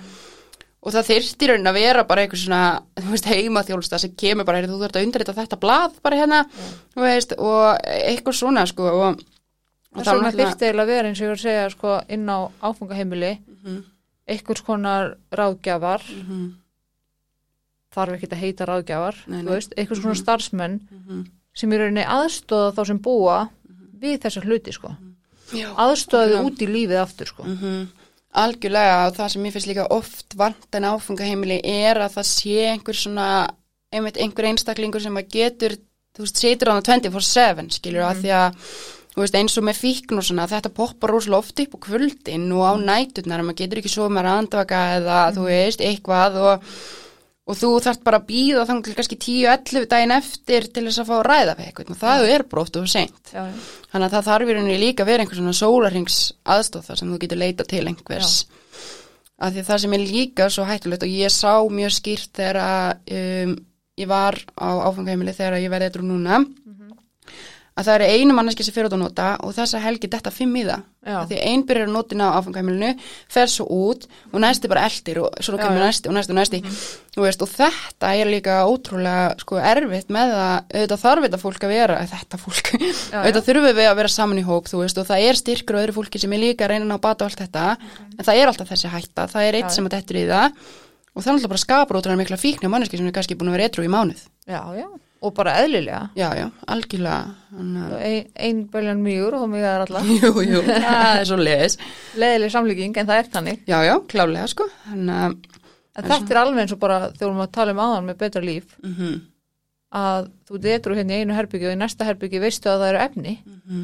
[0.84, 2.62] og það þyrftir raunin að vera bara eitthvað svona,
[3.08, 6.42] veist, heimaþjólsta sem kemur bara, þú þurft að undirrita þetta blað bara hérna,
[6.94, 9.24] þú veist, og eitthvað svona, sko, og,
[9.96, 13.34] og vegna þyrfti eiginlega vera eins og ég var að segja sko, inn á áfungaheimili
[13.64, 13.80] Mhm.
[14.28, 16.04] einhvers konar ráðgjafar.
[16.10, 16.44] Mhm,
[17.94, 19.54] þarf ekki að heita ráðgjafar Nei, þú nei.
[19.54, 21.26] veist, einhvers konar starfsmenn mhm.
[21.54, 23.38] sem í rauninni aðstóða þá sem búa
[24.04, 24.94] við þessar hluti sko.
[25.54, 26.42] Já, aðstóða algjörlega.
[26.42, 27.46] þau út í lífið aftur sko.
[27.50, 27.84] Mhm.
[28.44, 32.56] Algjörlega og það sem ég finnst líka oft vant en áfungaheimili er að það sé
[32.72, 33.28] einhver svona,
[33.94, 35.76] einmitt einhver einstaklingur sem að getur,
[36.18, 38.58] þú veist, situr á það 24-7, skilur, að því að
[39.14, 42.50] þú veist, eins og með fíkn og svona, þetta poppar rosalega oft upp á kvöldin
[42.58, 46.72] og á næturnar, maður getur ekki svo með andvaka eða, þú veist, eitthvað og,
[47.44, 51.16] og þú þarft bara að býða þannig kannski 10-11 daginn eftir til þess að fá
[51.18, 51.92] að ræða við eitthvað.
[51.92, 53.34] Og það er brótt og seint.
[53.34, 56.20] Þannig að það þarf í rauninni líka að vera einhver svona sólarings
[56.56, 58.34] aðstóð þar sem þú getur leita til einhvers.
[59.44, 62.62] Af því að það sem er líka svo hættulegt og ég sá mjög skýrt þegar
[63.18, 63.56] um,
[64.00, 66.40] ég var á áfangheimili þegar ég verði eitthvað núna
[67.74, 70.54] að það eru einu manneski sem fyrir út að nota og þessa helgi detta fimm
[70.60, 70.84] í það.
[71.04, 72.92] Því að ein byrjar að notina á áfangheimilinu
[73.34, 76.60] fer svo út og næsti bara eldir og svo kemur næsti og næsti og næsti.
[77.14, 81.66] Þú veist, og þetta er líka ótrúlega sko, erfitt með að auðvitað þarf þetta fólk
[81.68, 82.72] að vera þetta fólk,
[83.20, 85.98] auðvitað þurfum við að vera saman í hóp veist, og það er styrkur og öðru
[85.98, 87.66] fólki sem er líka að reyna að bata og allt þetta.
[88.18, 90.48] En það er alltaf þessi hætta, það er eitt sem að dettur í það.
[91.14, 92.70] Og það er alltaf bara skapur ótrúlega mikla fíkni
[95.24, 96.02] að og bara eðlilega.
[96.20, 97.36] Já, já, algjörlega.
[97.54, 101.38] Að- ein, ein böljan mýgur og þá mýgar er alla Jú, jú, það er svo
[101.40, 101.78] leiðis
[102.20, 103.60] leðileg samlíking en það er þannig.
[103.70, 104.68] Já, já, klálega sko.
[104.90, 105.36] Þannig að
[105.96, 108.18] en þetta er alveg eins og bara þegar við erum að tala um áðan með
[108.24, 108.78] betra líf.
[108.84, 109.12] Mhm,
[109.94, 113.04] að þú detur hérna í einu herbyggi og í næsta herbyggi veistu að það eru
[113.08, 113.36] efni.
[113.46, 113.84] Mhm.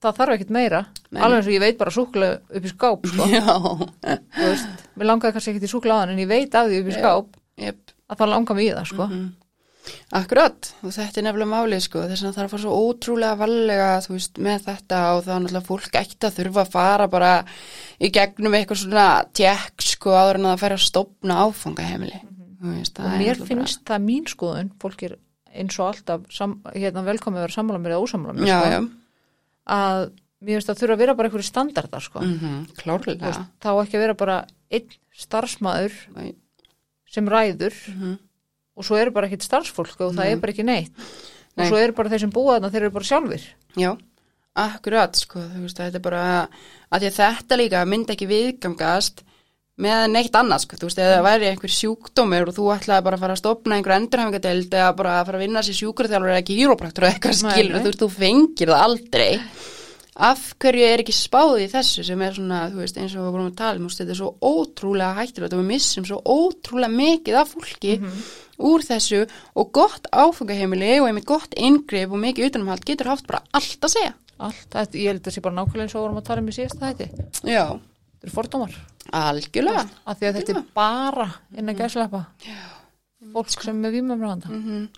[0.00, 0.78] það þarf ekkert meira.
[1.12, 1.20] Nei.
[1.20, 3.26] alveg eins og ég veit bara súkulega upp í skáp sko.
[3.28, 6.78] Já, þú veist, mér langaði kannski ekkert í súkulega áðan en ég veit af því
[6.80, 7.92] upp í skáp jep.
[8.08, 9.06] að það langar mig í það sko.
[9.10, 9.26] Mhm.
[10.10, 13.38] Akkurat, og þetta er nefnilega málið sko, þess að það þarf að fara svo ótrúlega
[13.38, 17.08] vallega, þú veist, með þetta og það er náttúrulega fólk ekkert að þurfa að fara
[17.12, 17.32] bara
[18.00, 19.06] í gegnum eitthvað svona
[19.38, 22.22] tjekk sko áður en að það færa að stopna áfangaheimili,
[22.60, 25.14] þú veist, það og mér finnst það mín skoðun fólk er
[25.50, 28.72] eins og alltaf sam, hérna, velkomið að vera sammála mér eða ósammála bara, mér sko,
[28.74, 28.80] já,
[29.76, 30.02] að
[30.40, 32.22] mér finnst það þurfa að vera bara einhverju standardar sko.
[32.24, 34.36] mhm, Þú klárlega, veist, þá ekki að vera bara
[34.70, 35.96] einn starfsmæður
[37.10, 38.18] sem ræður mhm,
[38.76, 40.34] og svo eru bara ekkert starfsfólk og það Nei.
[40.34, 40.92] er bara ekki neitt
[41.56, 41.64] Nei.
[41.64, 43.48] og svo eru bara þeir sem búa þarna þeir eru bara sjálfur
[43.80, 43.90] já,
[44.66, 46.22] akkurat sko, þú veist, þetta er bara,
[46.90, 49.24] að því að þetta líka myndi ekki viðgangast
[49.80, 53.22] með neitt annað, sko, þú veist, eða væri einhver sjúkdómur og þú ætlaði bara að
[53.24, 56.58] fara að stopna einhver endurhæfingadeild eða bara að fara að vinna sér sjúkurþjálfur eða ekki
[56.58, 59.30] hýrópraktur eða eitthvað skilur, þú veist, þú fengir það aldrei
[60.20, 63.34] af hverju er ekki spáð í þessu sem er svona, þú veist, eins og við
[63.34, 67.38] vorum að tala um, þetta er svo ótrúlega hættilegt og við missum svo ótrúlega mikið
[67.40, 67.94] af fólki
[68.70, 69.22] úr þessu
[69.56, 73.94] og gott áfangaheimili og einmitt gott inngrip og mikið utanumhald getur haft bara allt að
[73.96, 74.12] segja.
[74.40, 76.44] allt, þetta, ég held að það sé bara nákvæmlega eins og við vorum að tala
[76.44, 77.64] um í síðasta hætti þetta Já,
[78.20, 78.76] eru fordómar.
[79.10, 79.86] Algjörlega.
[80.04, 82.24] af því að þetta er bara innan gæslepa
[83.32, 84.88] fólk sem er með vímumranda Mm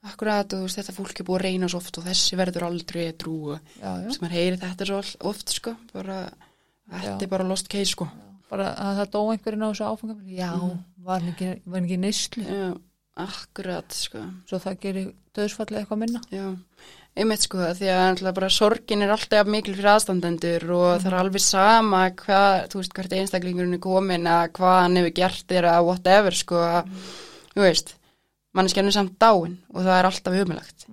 [0.00, 2.64] Akkurat og þú veist, þetta fólk er búið að reyna svo oft og þessi verður
[2.70, 3.24] aldrei að
[3.76, 4.12] já, já.
[4.14, 6.20] Sem maður heyri þetta svo oft, sko, bara,
[6.88, 7.24] þetta Já.
[7.26, 8.06] er bara lost case, sko.
[8.50, 10.48] bara að það dó einhverjum á þessu áfangafili já,
[11.04, 12.46] var ekki, var ekki neyslu?
[12.48, 12.70] Já,
[13.26, 14.24] akkurat, sko.
[14.48, 16.24] svo það gerir döðsfallið eitthvað minna?
[16.32, 16.48] Já,
[17.20, 21.44] einmitt sko því að bara sorgin er alltaf mikil fyrir aðstandendur og það er alveg
[21.44, 25.86] sama hvað, þú veist, hvert einstaklingurinn er komin að hvað hann hefur gert þér að
[25.90, 26.64] whatever sko.
[26.80, 26.92] Að,
[27.52, 27.98] þú veist
[28.56, 30.86] manneskjarnir samt dáin og það er alltaf umilagt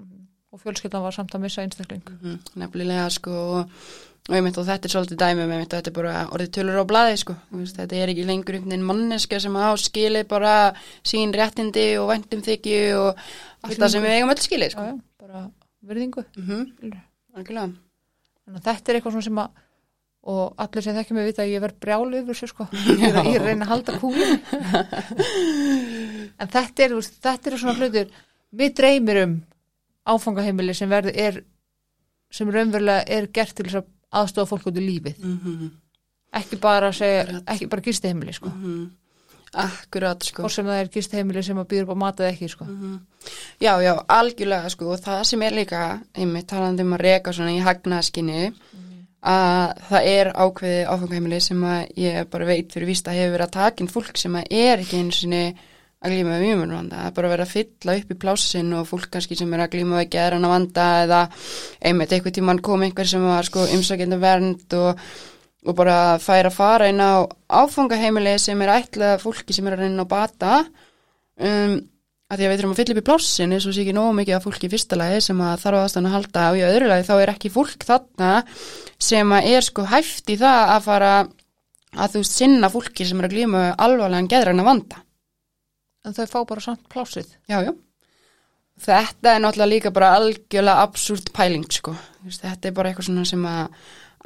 [0.58, 2.04] og fjölskyldan var samt að missa einstakling.
[2.22, 3.74] Mm, nefnilega sko og,
[4.28, 6.82] og einmitt og þetta er svolítið dæmi með einmitt og þetta er bara orðið tölur
[6.82, 7.36] á blaði sko.
[7.78, 10.56] Þetta er ekki lengur einhvern veginn manneska sem á skilið bara
[11.06, 13.22] sín réttindi og væntum þykju og
[13.68, 14.88] allt það sem við eigum öll skilið já, sko
[15.22, 15.44] bara
[15.92, 16.26] virðingu.
[16.38, 17.78] Mm -hmm.
[18.48, 19.64] að þetta er eitthvað sem að
[20.28, 22.68] og allir sem þekkja mig vita að ég verð brjálu yfir þessu sko,
[23.02, 24.40] ég, reyna að halda kúlin
[26.42, 28.12] en þetta er, þetta er svona hlutur
[28.52, 29.38] við dreymir um
[30.08, 31.42] áfangaheimili sem verður er
[32.32, 33.86] sem raunverulega er gert til að
[34.18, 35.20] aðstofa fólk út í lífið.
[35.24, 35.70] Mm -hmm.
[36.40, 38.52] ekki bara að segja, ekki bara gistiheimili sko,
[39.54, 40.44] akkurat sko.
[40.44, 42.66] Og sem það er gistiheimili sem að býður upp á mat eða ekki sko.
[42.66, 43.00] Mhm.
[43.60, 44.92] Já, já, algjörlega sko.
[44.92, 48.54] Og það sem er líka, einmitt talandi um að reka svona í hagnaðskinni
[49.28, 53.48] að það er ákveðið áfangaheimili sem að ég bara veit fyrir víst að hefur verið
[53.48, 55.42] að taka inn fólk sem að er ekki einu sinni
[55.98, 59.10] að glíma með mjög það er bara verið að fylla upp í plássin og fólk
[59.14, 61.22] kannski sem er að glíma við geðran vanda eða
[61.82, 65.04] einmitt einhvern tímann kom einhver sem var sko umsækjandi vernd og,
[65.66, 69.88] og bara fær að fara inn á áfangaheimili sem er ætlað fólki sem er að
[69.88, 70.60] reyna á bata.
[71.38, 71.80] Um,
[72.28, 74.14] að því að við þurfum að fylla upp í plássin eins og sé ekki nógu
[74.18, 76.92] mikið af fólki í fyrsta lagi sem að þarf aðstæðan að halda og í öðru
[76.92, 78.32] lagi þá er ekki fólk þarna
[79.08, 81.12] sem að er sko hæft í það að fara
[81.98, 85.04] að þú sinna fólki sem er að glíma alvarlegan geðræna vanda.
[86.04, 87.74] en þau fá bara samt plásið Já, já.
[88.78, 91.96] Þetta er náttúrulega líka bara algjörlega absúrt pæling sko.
[92.30, 93.72] Þetta er bara eitthvað svona sem að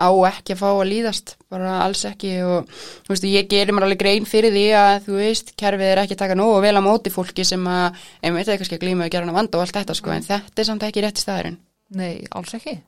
[0.02, 2.34] á ekki að fá að líðast, bara alls ekki.
[2.44, 2.68] Og
[3.06, 6.18] þú veist, ég gerir mér alveg grein fyrir því að þú veist, kerfið er ekki
[6.18, 9.14] að taka nógu vel á móti fólki sem að, einmitt eða kannski að glíma við
[9.20, 11.60] gerðan vanda og allt þetta sko, en þetta er samt ekki rétt staðurinn.
[11.94, 12.80] nei, alls ekki.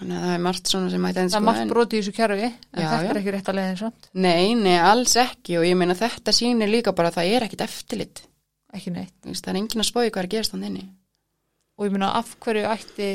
[0.00, 2.12] Þannig að það er margt svona sem mætti það er margt en, broti í þessu
[2.16, 3.08] kjærfi en Já, þetta já.
[3.10, 4.06] er ekki rétt að leiðin samt.
[4.24, 7.64] Nei, nei, alls ekki og ég meina þetta sýnir líka bara að það er ekkit
[7.66, 8.22] eftirlit.
[8.72, 9.12] Ekki neitt.
[9.26, 10.86] Það er enginn að spói hvað er að gerast þannig inni.
[11.76, 13.10] Og ég meina af hverju ætti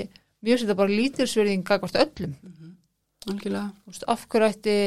[0.46, 2.36] mjög setja bara lítilsverðing gagvart öllum.
[3.26, 3.72] Algjörlega.
[3.86, 4.78] Þú veist, af hverju ætti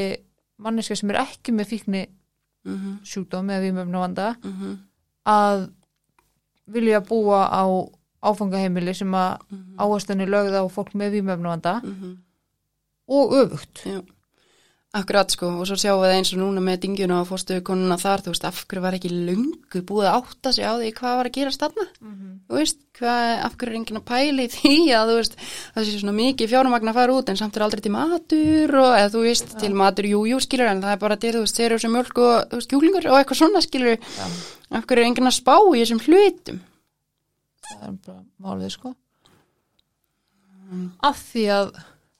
[0.62, 4.76] manneska sem er ekki með fíkni mm -hmm, sjúkdóm eða vímöfna vanda mm -hmm,
[5.26, 5.70] að
[6.66, 7.64] vilja búa á
[8.22, 9.74] áfangaheimili sem að Mhm.
[9.78, 12.16] áherslan er lögð á fólk með vímöfna vanda mhm.
[13.08, 13.82] og öfugt.
[13.84, 14.02] Já,
[14.98, 18.22] akkurat sko og svo sjáum við eins og núna með dingjuna og fórstu konuna þar,
[18.24, 21.28] þú veist, af hverju var ekki lungu búið að átta sig á því hvað var
[21.30, 21.86] að gera stanna,
[22.48, 25.36] þú veist, hvað, af hverju er enginn að pæli því að þú veist,
[25.74, 28.92] það sé svona mikið fjármagn að fara út en samt er aldrei til matur og
[28.98, 31.56] eða þú veist, til matur, jú, jú, skilur en það er bara til, þú veist,
[31.62, 33.98] serjur sem mjölk og þú veist, kjúklingur og eitthvað svona, skilur.
[34.68, 36.58] Af hverju er enginn að spá í þessum hlutum?
[37.68, 38.94] Það er bara málið sko.
[40.68, 40.88] Mm.
[41.00, 41.70] af því að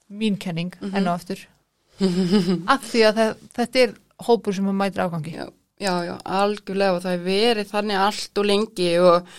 [0.09, 0.95] mín kenning Mhm.
[0.97, 1.43] enn og aftur
[2.73, 3.95] af því að þe- þetta er
[4.27, 5.45] hópur sem að mætir ágangi já,
[5.79, 9.33] já, já, algjörlega og það er verið þannig allt og lengi og,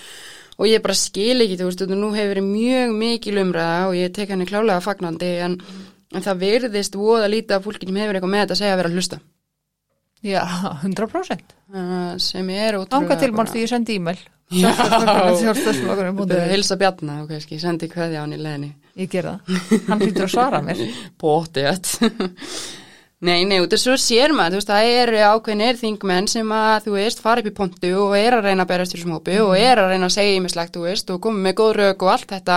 [0.61, 3.97] og ég bara skil ekki, þú veist, og nú hefur verið mjög mikil umræða og
[3.99, 5.59] ég tek henni klálega fagnandi en,
[6.15, 8.83] en það verðist voða lítið af fólki sem hefur eitthvað með þetta að segja að
[8.83, 9.21] vera að hlusta.
[10.21, 10.43] Já,
[10.85, 14.21] 100% uh, sem er ótrúlega Ánga til mann því ég sendi e-mail
[14.51, 16.51] Punktur is.
[16.51, 20.27] hilsa Bjarna og kannski sendi kveði á hann í leðinni Ég ger það, hann hlýtur
[20.27, 20.81] að svara mér.
[21.21, 21.69] Bótið
[23.21, 27.21] Nei, nei, svo sér maður, þú veist, það eru ákveðnir þingmenn sem að, þú veist,
[27.21, 29.93] fara upp í pontu og er að reyna að berast þessum hópi og er að
[29.93, 32.57] reyna að segja ímislegt, þú veist, og koma með góð rauk og allt þetta,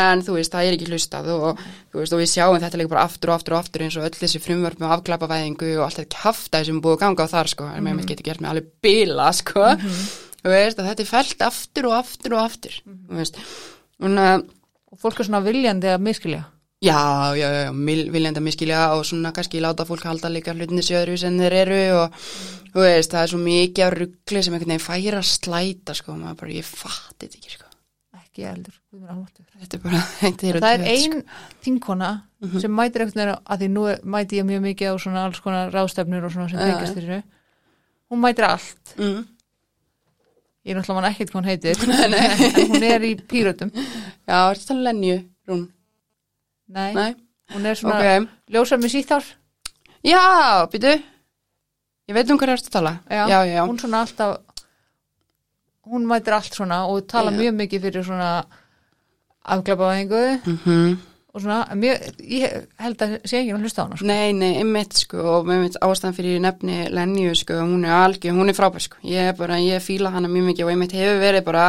[0.00, 1.62] en þú veist, það er ekki hlustað og,
[1.94, 4.10] þú veist, og við sjáum þetta líka bara aftur og aftur og aftur eins og
[4.10, 7.54] öll þessi frumvörp með afklapavæðingu og allt þetta kjaftaði sem er búið ganga á þar,
[7.54, 11.88] sko, en með getur gert með alveg bila, sko, þú veist, þetta er fælt aftur
[11.90, 13.38] og aftur og aftur, þú veist,
[14.00, 16.44] og fólk er svona viljandi að miskilja
[16.84, 20.82] Já, já, já, mil- viljandi að miskilja og svona kannski láta fólk halda líka hlutinni
[20.84, 22.18] sjöður sem þeir eru og
[22.74, 26.36] þú veist, það er svo mikið á ruggli sem einhvern veginn færa slæta, sko, maður
[26.42, 27.70] bara, ég fatti þetta ekki, sko.
[28.20, 28.76] ekki eldur.
[29.56, 31.16] Þetta er bara, þetta eru það er ein
[31.64, 32.10] þingkona
[32.60, 35.40] sem mætir einhvern veginn að því nú er- mæti ég mjög mikið á svona alls
[35.40, 37.22] konar ráðstefnur og svona sem Já, fyrir þessu
[38.12, 39.00] hún mætir allt Sko.
[39.02, 39.24] Mm.
[40.66, 44.58] Ég er náttúrulega mann ekkert hvað hún heitir en hún er í pírötum Já, er
[44.58, 45.66] þetta Lenju, Rún?
[46.74, 47.12] nei, Nei,
[47.54, 48.28] hún er svona ok.
[48.56, 49.28] ljósar með síþár
[50.06, 50.22] Já,
[50.70, 50.92] býtu,
[52.10, 52.92] ég veit um hvað er að tala.
[53.10, 53.62] já, já, já.
[53.66, 54.36] hún svona alltaf
[55.86, 57.38] hún mætir allt svona og tala Já.
[57.38, 58.30] mjög mikið fyrir svona
[59.46, 60.96] afglapaðingu Mm
[61.36, 64.08] og svona, mjög, ég held að sé ekki að hlusta á hana sko.
[64.08, 68.48] Nei, nei, einmitt sko og einmitt ástæðan fyrir nefni Lenju sko, hún er algjör, hún
[68.48, 69.00] er frábær sko.
[69.04, 71.66] Ég er bara, ég fíla hana mjög mikið og einmitt hefur verið bara,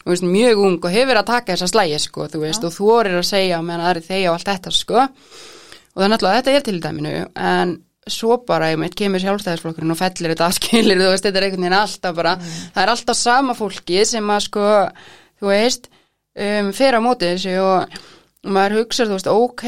[0.00, 2.74] þú veist, mjög ung og hefur verið að taka þessa slægi sko, þú veist og
[2.74, 5.04] þú er að segja meðan það er þegja og allt þetta sko.
[5.06, 7.14] Og það er náttúrulega, þetta er til dæminu
[7.52, 7.76] en
[8.16, 11.78] svo bara, einmitt, kemur sjálfstæðisflokkurinn og fellir þetta skilir, þú veist, þetta er einhvern veginn
[11.78, 12.34] alltaf bara,
[12.74, 14.66] það er alltaf sama fólki sem að sko,
[15.38, 17.96] þú veist um, fer á móti þessu og
[18.46, 19.64] og maður hugsaður, þú veist, ok,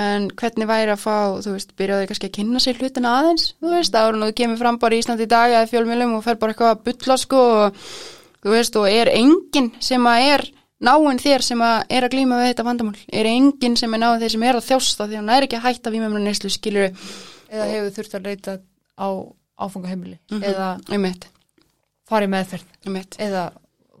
[0.00, 3.72] en hvernig væri að fá, þú veist, byrjaði kannski að kynna sér hlutina aðeins, þú
[3.74, 6.38] veist, áður en þú kemur fram bara í Íslandi í dag eða fjölmjölum og fer
[6.40, 7.88] bara eitthvað að bulla, sko, og,
[8.44, 10.46] þú veist, og er enginn sem að er
[10.84, 14.20] náinn þér sem að er að glíma við þetta vandamál, er enginn sem er náinn
[14.24, 16.90] þér sem er að þjásta því hann er ekki að hætta með neyslu, skilur,
[17.52, 18.56] eða hefur þurft að leita
[19.00, 19.08] á
[19.54, 20.42] áfangaheimili Mhm.
[20.42, 21.28] eða einmitt,
[22.10, 23.52] farið meðferð einmitt, eða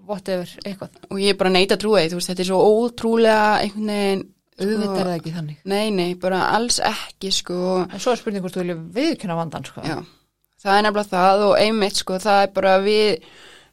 [0.08, 0.98] whatever, eitthvað.
[1.10, 3.90] Og ég er bara neita að trúa því, þú veist, þetta er svo ótrúlega einhvern
[3.94, 5.56] veginn, auðvitað er það ekki þannig.
[5.72, 7.56] Nei, nei, bara alls ekki, sko,
[7.88, 9.82] en svo er spurning hvort þú vilja viðkynna vandan sko.
[9.86, 9.98] Já,
[10.62, 13.26] það er nefnilega það og einmitt sko, það er bara við,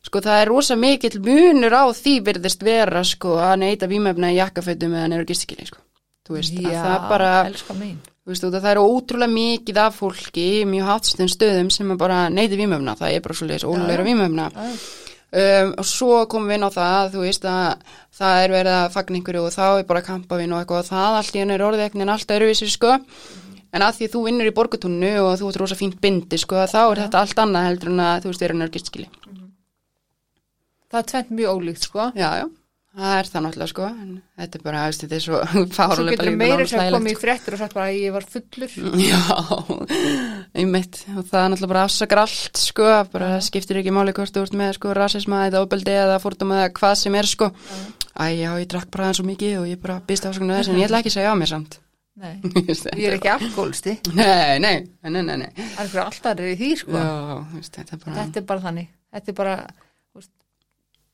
[0.08, 4.40] sko það er rosa mikill munur á því virðist vera sko að neyta vímefna í
[4.40, 5.84] jakkafötum eða neyru gistikili sko.
[6.28, 7.32] Þú veist, að Já, það er bara,
[8.22, 12.60] þú veist, það er ótrúlega mikið af fólki í mjög hátstum stöðum sem bara neyti
[12.60, 13.38] vímefna, það er bara
[15.32, 17.86] Um, og svo komum við inn á það, þú veist að
[18.18, 21.20] það er verið að fagna einhverju og þá er bara kampavinn og eitthvað og það
[21.22, 22.98] allt í henni er orðið ekkert en allt öruvísi sko.
[23.72, 26.82] En að því þú vinnur í borgatúnu og þú ert rosa fínt bindi sko þá
[26.84, 29.08] er þetta allt annað heldur en að þú veist er hennar gistskili
[30.92, 32.10] það er tvent mjög ólíkt sko.
[32.16, 32.46] Já, já,
[32.92, 34.10] það er það náttúrulega sko en
[34.42, 37.56] þetta er bara, veist, þetta er svo svo fárulega getur meira sem komið í fréttur
[37.56, 38.74] og sagt bara að ég var fullur.
[39.12, 39.22] Já,
[40.62, 41.00] einmitt.
[41.16, 44.44] Og það er náttúrulega bara afsakar allt sko, bara það skiptir ekki máli hvort þú
[44.48, 47.52] ert með sko rasisma eða ofbeldi eða fordum eða hvað sem er sko.
[48.12, 50.82] Æ, já, ég drakk bara aðeins svo mikið og ég bara býst afsakna þess en
[50.82, 51.80] ég ætla ekki að segja á mér samt.
[52.22, 52.34] Nei,
[53.00, 55.48] ég er ekki alkoholisti Nei, nei, nei, nei, nei.
[55.80, 56.92] Alltaf er því sko?
[56.92, 58.02] Já, þetta er
[58.52, 59.56] bara þetta er bara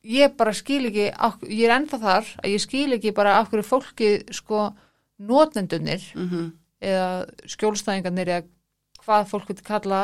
[0.05, 1.07] ég bara skil ekki
[1.49, 4.69] ég er ennþá þar að ég skil ekki bara af hverju fólki sko
[5.17, 6.51] notnendunir mhm,
[6.83, 7.09] eða
[7.49, 8.47] skjólstæðingarnir eða
[9.01, 10.01] hvað fólk vil kalla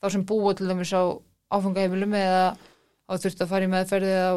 [0.00, 1.02] þá sem búa til dæmis á
[1.52, 2.42] áfangaheimilum eða
[3.08, 4.32] á þurft að fara í meðferði eða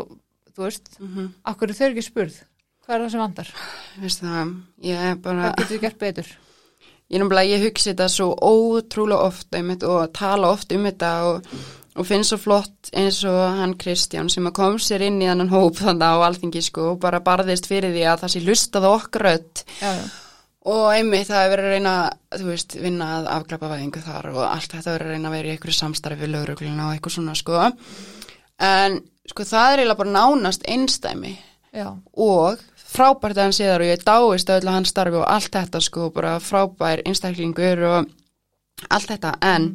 [0.51, 2.39] þú veist, mhm, akkur er þau ekki spurð?
[2.81, 3.25] Hvað er það sem
[4.03, 4.55] veist það,
[5.23, 6.31] bara, hvað getur gert betur?
[7.11, 11.49] Ég ég hugsi þetta svo ótrúlega oft einmitt og tala oft um þetta og,
[11.99, 15.51] og finn svo flott eins og hann Kristján sem að kom sér inn í þannan
[15.51, 18.91] hóp þannig á alþingi sko og bara barðist fyrir því að það sé hlustað á
[18.91, 19.63] okkar rödd.
[19.81, 20.05] Já, já,
[20.71, 21.95] og einmitt það er verið að reyna,
[22.37, 25.51] þú veist, vinna að afglapa væðingu þar og allt þetta verið að reyna að vera
[25.51, 27.61] í einhverju samstarfi við lögregluna og eitthvað svona sko.
[28.71, 28.99] En
[29.31, 31.35] sko það er eiginlega bara nánast einstæmi
[31.75, 35.19] já, og frábært að hann sé þar og ég dáist að öll að hann starfi
[35.19, 38.11] og allt þetta sko bara frábær einstaklingur og
[38.91, 39.35] allt þetta.
[39.43, 39.73] En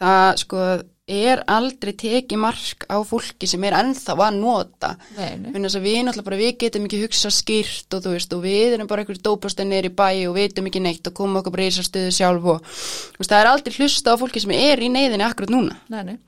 [0.00, 0.66] það sko
[1.06, 6.26] er aldrei tekið mark á fólki sem er ennþá að nota Þannig að við náttúrulega
[6.26, 9.86] bara, við getum ekki hugsa skýrt og þú veist, og við erum bara einhverju dópastennir
[9.86, 12.66] í bæ og vitum ekki neitt og komum okkur bara í þessar stöðu sjálf og
[12.66, 15.78] veist, það er aldrei hlusta á fólki sem er í neyðinni akkurat núna.
[15.92, 16.18] nei, nei.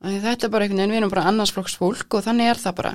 [0.00, 2.76] Þetta er bara einhvern veginn, við erum bara annars flokks fólk og þannig er það
[2.78, 2.92] bara.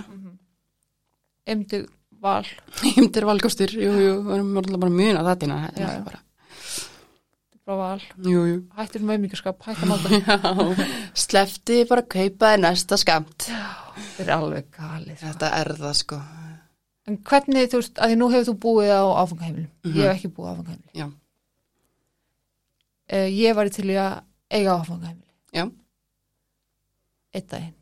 [1.45, 1.85] emdi
[2.25, 2.45] val
[2.97, 5.59] Hymdir valgostur, jú, jú, við erum bara að muna það tína.
[5.77, 5.99] Já, já.
[6.07, 6.24] Bara,
[7.65, 8.57] frá val, jú, jú.
[8.77, 10.35] hættir með auðmíkaskap hættir máta, Já,
[11.17, 13.47] slefti bara að kaupa þér næsta skamt.
[13.49, 16.19] þetta er alveg galið Þetta er það sko.
[17.09, 19.95] en hvernig, þú veist, að því nú hefur þú búið á áfangaheimilum, Mhm.
[19.97, 20.93] ég hef ekki búið á áfangaheimilum.
[21.01, 21.07] Já,
[23.13, 25.31] uh, ég var til í að eiga áfangaheimili.
[25.55, 25.65] Já,
[27.35, 27.75] einn daginn,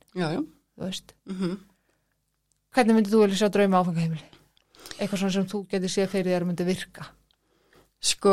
[0.77, 1.13] þú veist.
[1.29, 1.59] Mm
[2.73, 4.23] hvernig myndið þú vilja sjá drauma áfangaheimili?
[4.97, 7.03] Eitthvað svona sem þú getur séð fyrir þér að myndi virka?
[8.01, 8.31] Sko,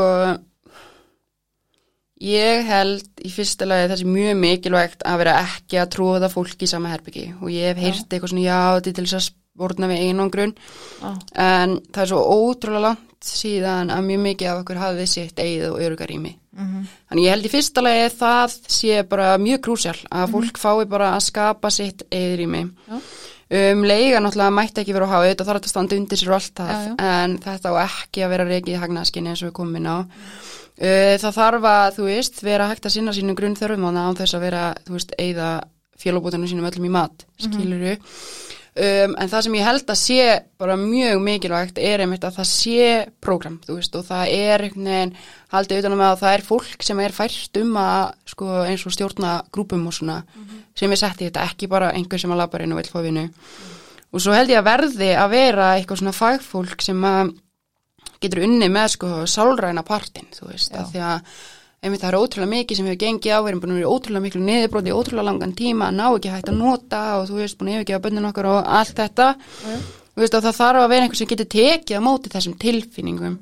[2.21, 6.71] ég held í fyrsta lagi þessi mjög mikilvægt að vera ekki að tróða fólki í
[6.71, 9.89] sama herbyggi og ég hef heyrt eitthvað svona já, þetta er til þess að spórna
[9.91, 10.53] við einangrun
[11.05, 15.41] ah, en það er svo ótrúlega langt síðan að mjög mikið af okkur hafið sitt
[15.43, 16.37] eigið og örugar í mig.
[16.57, 20.87] mm Þannig ég held í fyrsta lagi það sé bara mjög krúsjál að fólk fái
[20.89, 22.71] bara að skapa sitt eigið í mig.
[22.89, 23.01] Já.
[23.51, 26.37] Um, leiga náttúrulega mætti ekki vera á hafa, þetta þarf að standa undir sér og
[26.37, 26.93] allt það, Já, já.
[27.11, 29.99] en þetta á ekki að vera reikið í hagnaðskinni eins og við komum inn á.
[30.07, 34.07] Uh, það þarf að, þú veist, vera hægt að sinna sínum grunn þörfum á það
[34.07, 35.51] án þess að vera, þú veist, eigða
[36.01, 37.99] fjölubótunum sínum öllum í mat, skiluru.
[38.71, 40.25] Um, en það sem ég held að sé
[40.63, 42.85] bara mjög mikilvægt er einmitt að það sé
[43.21, 45.13] prógram, þú veist, og það er einhvern veginn
[45.51, 49.35] haldið utanum að það er fólk sem er fært um að, sko, eins og stjórna
[49.51, 50.21] grúpum og svona,
[50.79, 53.27] sem er sett í þetta, ekki bara einhver sem að inn og vil fá vinnu.
[54.15, 57.35] Og svo held ég að verði að vera eitthvað svona fagfólk sem að
[58.21, 61.33] getur unni með sko sálræna partin, þú veist, að því að
[61.81, 64.25] einmitt það er ótrúlega mikið sem hefur gengið á, við erum búin að vera ótrúlega
[64.27, 67.79] miklu niðurbróti, ótrúlega langan tíma, ná ekki hægt að nota og þú veist, búin að
[67.79, 69.29] yfirgefa bönnun okkar og allt þetta,
[70.13, 73.39] þú veist, og það þarf að vera einhver sem getur tekið á móti þessum tilfinningum,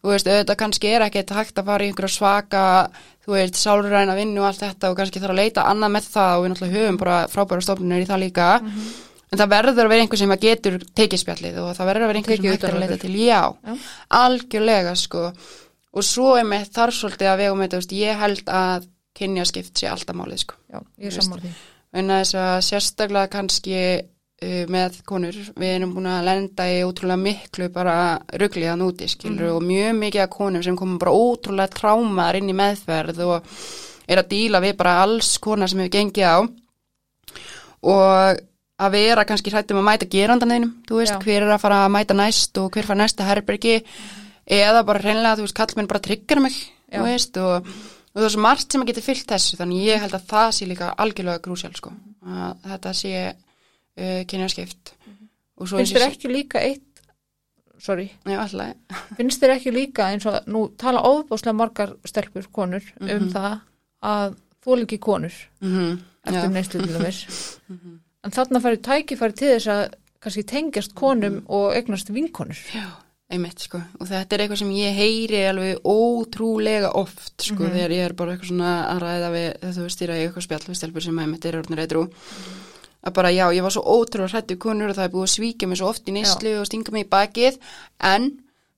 [0.00, 2.64] þú veist, auðvitað kannski er ekkert hægt að fara í einhverja svaka,
[3.26, 6.36] þú veist, sálræna vinnu og allt þetta og kannski þarf að leita annað með það
[6.36, 8.52] og við náttúrulega höfum bara frábæra stofnunir í það líka,
[9.30, 12.10] en það verður að vera einhver sem að getur tekið spjallið og það verður að
[12.10, 13.02] vera einhver Tekið sem hægt er utan að um leita okkur.
[13.06, 13.74] til, já, Já.
[14.20, 15.24] algjörlega sko
[15.90, 18.88] og svo er með þar svolítið að vega með þetta, ég held að
[19.20, 21.22] kynjaskipt sé alltaf málið sko já, ég er Þú veist.
[21.22, 21.52] sammála því
[22.00, 27.18] en þess að sérstaklega kannski uh, með konur, við erum búin að lenda í ótrúlega
[27.24, 27.96] miklu bara
[28.38, 32.56] rugliðan úti skilur og mjög mikið af konum sem komum bara ótrúlega trámaðar inn í
[32.60, 33.50] meðferð og
[34.10, 36.38] er að díla við bara alls konar sem hefur gengið á
[37.90, 38.40] og
[38.80, 41.20] að vera kannski hrættum að mæta gerandan einum, þú veist, Já.
[41.24, 43.74] hver er að fara að mæta næst og hver fara næsta herbergi
[44.50, 46.56] eða bara hreinlega, þú veist, kallmenn bara tryggur mig,
[46.90, 46.98] Já.
[46.98, 50.00] þú veist og, og það er svo margt sem að geta fyllt þessu þannig ég
[50.04, 51.92] held að það sé líka algjörlega grúsjál sko,
[52.26, 54.94] að þetta sé uh, kynjaskipt
[55.60, 56.86] og svo finnst þér ekki líka eitt
[57.80, 58.74] sorry, alltaf,
[59.16, 63.30] finnst þér ekki líka eins og nú tala ofbáslega margar stelpur, konur um Mhm.
[63.32, 63.60] það
[64.02, 65.98] að þú er ekki konur mm -hmm.
[66.26, 67.20] eftir neyslu til dæmis
[68.24, 69.84] en þarna færi tækifæri til þess að
[70.20, 72.58] kannski tengjast konum og eignast vinkonur.
[72.74, 72.86] Já,
[73.32, 73.80] einmitt sko.
[74.00, 77.72] Og þetta er eitthvað sem ég heyri alveg ótrúlega oft sko Mhm.
[77.72, 80.76] þegar ég er bara eitthvað svona að ræða við þú veist ég eitthvað spjall við
[80.76, 82.10] stelpur sem einmitt er orðnir eitthvað
[83.06, 85.68] að bara já, ég var svo ótrúlega hrættu konur og það er búið að svíkja
[85.68, 87.56] mig svo oft í neyslu og stinga mig í bakið.
[88.00, 88.30] En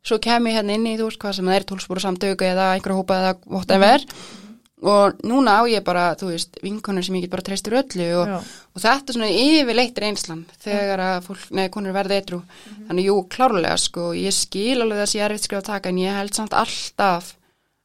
[0.04, 2.68] svo kem ég hérna inn í þú veist hvað sem það er tólspúra samtöku eða
[2.76, 3.98] einhverja hópa eða whatever
[4.82, 8.32] og núna á ég bara, þú veist, vinkonur sem ég get bara treystur öllu og,
[8.74, 12.40] og þetta er svona yfirleitt reynslan þegar að fólk, neða konur verði eitru
[12.88, 16.34] þannig jú, klárlega sko ég skil alveg þessi erfitt skrifa að taka en ég held
[16.34, 17.34] samt alltaf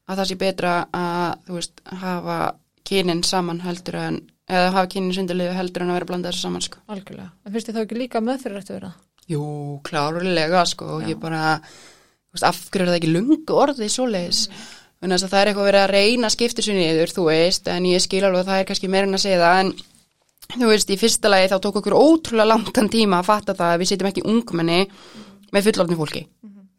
[0.07, 2.39] að það sé betra að, þú veist, hafa
[2.87, 6.47] kynin saman heldur en eða hafa kynin sundilegu heldur en að vera að blanda þessu
[6.47, 6.81] saman sko.
[6.87, 8.93] algjörlega, en finnst þið þá ekki líka meðfyrir eftir vera
[9.27, 9.43] Jú,
[9.83, 11.09] klárlega sko Já.
[11.11, 14.45] ég bara þú veist, af hverju er það ekki lungu orðið svoleiðis?
[14.47, 14.67] Mm.
[15.05, 17.87] Þess að það er eitthvað verið að reyna að skipta sér niður, þú veist, en
[17.89, 20.89] ég skil alveg að það er kannski meira en að segja það, en þú veist,
[20.89, 24.09] í fyrsta lagi þá tók okkur ótrúlega langan tíma að fatta það að við sitjum
[24.11, 24.79] ekki ungmenni
[25.53, 26.23] með fullorðni fólki,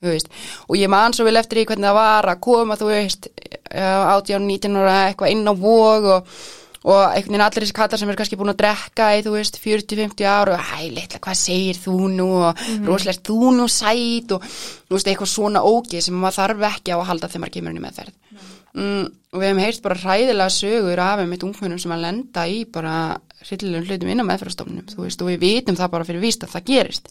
[0.03, 0.33] þú veist.
[0.67, 3.31] Og ég man svo vel eftir í hvernig það var að koma, þú veist,
[3.71, 6.39] átján, 19 ára eitthvað inn á vog og
[6.85, 9.59] og einhvern veginn allir þessi kattar sem eru kannski búin að drekka í þú veist
[9.63, 12.29] 40-50 ára og hæ, litla, hvað segir þú nú?
[12.39, 12.87] Og mm -hmm.
[12.87, 14.33] rosalegt þú nú sæt?
[14.33, 17.55] Og þú veist eitthvað svona ógið sem maður þarf ekki á að halda þegar maður
[17.55, 18.13] kemur inn í meðferð.
[18.31, 18.39] Mm.
[18.79, 22.65] Mm, og við hefum heyrst bara hræðilega sögur af eitt ungmennum sem að lenda í
[22.65, 26.45] bara hryllilegum hlutum inn á meðferðarstofnum þú veist og við vitum það bara fyrir víst
[26.45, 27.09] að það gerist.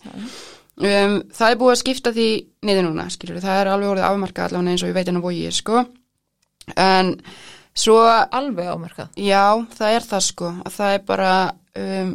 [0.78, 2.30] Um, það er búið að skipta því
[2.62, 3.90] niður núna, skiljur, það er alveg
[7.78, 9.12] og Svo, alveg ámerkað.
[9.22, 10.48] Já, það er það sko.
[10.74, 11.34] Það er bara
[11.78, 12.14] um,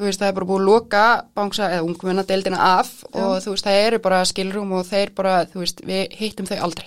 [0.00, 1.04] þú veist, það er bara búið að loka
[1.36, 3.20] bángsa eða ungmenna deildina af já.
[3.20, 6.56] og þú veist, það eru bara skilrum og þeir bara, þú veist, við hittum þau
[6.68, 6.86] aldrei,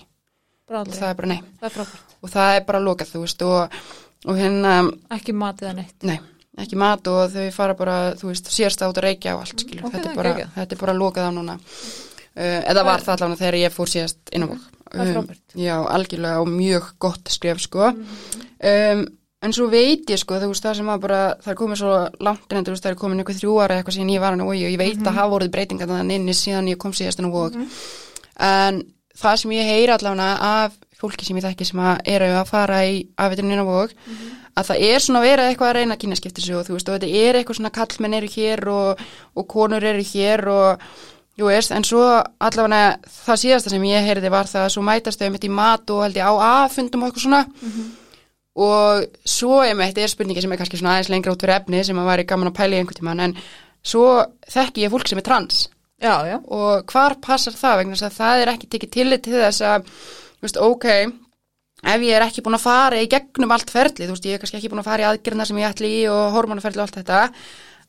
[0.70, 1.00] aldrei.
[1.00, 1.42] það er bara nei.
[1.62, 1.92] Það er
[2.24, 3.82] og það er bara lokað, þú veist og,
[4.26, 4.78] og hérna
[5.18, 5.98] ekki mat eða neitt.
[6.10, 6.18] Nei,
[6.64, 9.86] ekki mat og þau fara bara, þú veist, sérst átt að reykja og allt, skilur,
[9.90, 11.60] okay, þetta, er bara, þetta er bara lokað á núna.
[11.60, 16.42] Uh, eða var það allavega þegar ég fór síðast inn á vokk um, já, algjörlega
[16.42, 18.98] og mjög gott skref sko mm -hmm.
[19.00, 19.06] um,
[19.44, 21.94] en svo veit ég sko þú veist það sem að bara það er komið svo
[22.20, 24.78] langt en það er komin einhver þrjú ára eitthvað síðan ég var hann og ég
[24.78, 25.08] veit mm -hmm.
[25.08, 27.70] að hafa voruð breytinga þannig inni síðan ég kom síðast en og mm -hmm.
[28.40, 28.84] en
[29.18, 32.86] það sem ég heyra allavega af fólki sem ég þekki sem að eru að fara
[32.86, 33.92] í afvitrinina og
[34.56, 36.90] að það er svona verið eitthvað að reyna að kynna skipta sig og þú veist
[36.90, 39.02] og þetta er eitthvað svona kallmenn eru hér og,
[39.36, 40.80] og konur eru hér og
[41.34, 42.04] Jú veist, en svo
[42.46, 45.90] allavega það síðasta sem ég heyrði var það að svo mætast þau mitt í mat
[45.90, 47.88] og held ég á aðfundum og eitthvað svona mm -hmm.
[48.68, 51.98] og svo einmitt er spurningi sem er kannski svona aðeins lengra út fyrir efni sem
[52.00, 53.38] að væri gaman að pæla í einhvern tíman en
[53.84, 55.70] svo þekki ég fólk sem er trans
[56.02, 56.38] já, já.
[56.46, 59.82] og hvar passar það vegna þess að það er ekki tekið tillit til þess að,
[60.38, 60.86] þú veist, ok
[61.84, 64.40] ef ég er ekki búin að fara í gegnum allt ferli, þú veist, ég er
[64.40, 67.00] kannski ekki búin að fara í aðgerðna sem ég ætli í og hormonaferli og allt
[67.02, 67.24] þetta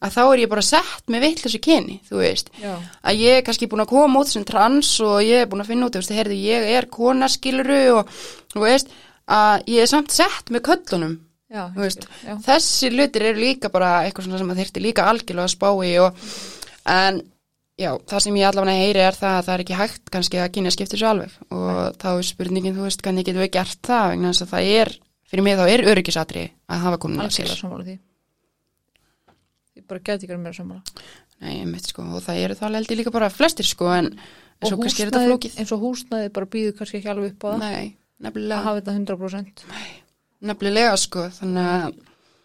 [0.05, 2.50] að þá er ég bara sett með vittlösu kyni, þú veist.
[2.61, 2.74] Já.
[3.02, 5.70] að ég er kannski búin að koma út sem trans og ég er búin að
[5.72, 8.16] finna út, þú veist, heyrðu, ég er konaskiluru og,
[8.52, 8.92] þú veist
[9.24, 11.14] að ég er samt sett með köllunum
[11.55, 12.09] Já, veist,
[12.42, 16.24] þessi lutir eru líka bara eitthvað sem að þurfti líka algjörlega að spá í og,
[16.90, 17.20] en
[17.78, 20.50] já, það sem ég allavega heyri er það að það er ekki hægt kannski að
[20.57, 21.36] kynja skiptir svo alveg.
[21.55, 22.00] Og Nei.
[22.02, 24.92] þá er spurningin, þú veist, hvernig getum við gert það vegna þess að það er,
[25.30, 28.02] fyrir mig þá er öryggisatri að hafa komin að ég
[29.91, 31.05] bara ekki að mér samanlega
[31.43, 34.72] Nei, ég mitt sko, og það eru þá heldur líka bara flestir sko, en eins
[34.72, 35.57] og kannski er þetta flókið.
[35.61, 37.64] eins og húsnaði bara býður kannski ekki alveg upp á það.
[37.64, 37.87] Nei,
[38.24, 38.59] nefnilega.
[38.61, 39.89] Að hafa þetta 100% Nei,
[40.51, 41.97] nefnilega sko, þannig að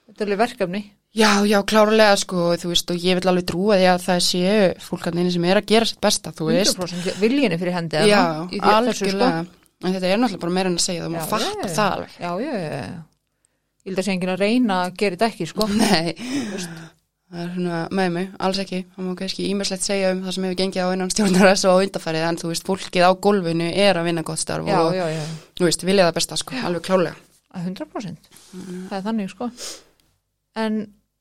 [0.10, 0.82] Þetta er alveg verkefni.
[1.20, 4.66] Já, já, klárlega sko, þú veist, og ég vil alveg trúa því að það séu
[4.86, 6.78] fólkarnir sem er að gera sitt besta, þú veist.
[6.78, 8.22] 100% viljinni fyrir hendi Já,
[8.58, 9.56] algjörlega sko.
[9.80, 12.18] En þetta er náttúrulega bara meira en að segja það, maður fattar það alveg.
[12.20, 13.06] Já, já, já
[13.80, 15.68] Ég held að sé enginn að reyna að gera þetta ekki sko.
[15.80, 16.16] Nei,
[17.30, 18.80] það er svona með mig, alls ekki.
[18.96, 21.82] Það má kannski ímerslegt segja um það sem hefur gengið á einan stjórnaræs og á
[21.86, 25.06] undarfærið en þú veist, fólkið á gólfinu er að vinna gott starf já, og já,
[25.14, 25.26] já.
[25.60, 27.18] þú veist, vilja það besta sko, alveg klálega
[27.58, 28.88] 100% mm.
[28.90, 29.50] það er þannig sko.
[30.60, 30.80] En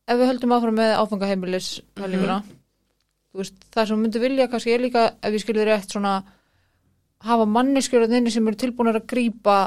[0.09, 2.55] ef við höldum áfram með áfangaheimilis mm.
[3.37, 6.15] veist, það sem myndi vilja kannski er líka ef við skiljum rétt svona
[7.25, 9.59] hafa manneskjörðinni sem eru tilbúin að grýpa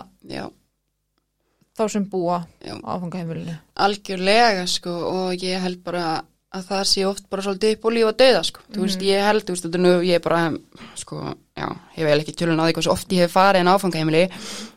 [1.78, 3.58] þá sem búa áfangaheimilinu.
[3.82, 6.22] Algjörlega sko og ég held bara
[6.52, 8.76] að það sé oft bara svolítið upp og lífa döða sko, mm.
[8.76, 9.08] þú veist, mhm.
[9.08, 10.39] ég held, þú veist, nú, ég bara,
[10.99, 11.20] sko,
[11.56, 14.24] já, ég veil ekki tjölun á því hvað svo oft ég hef farið en áfangaheimili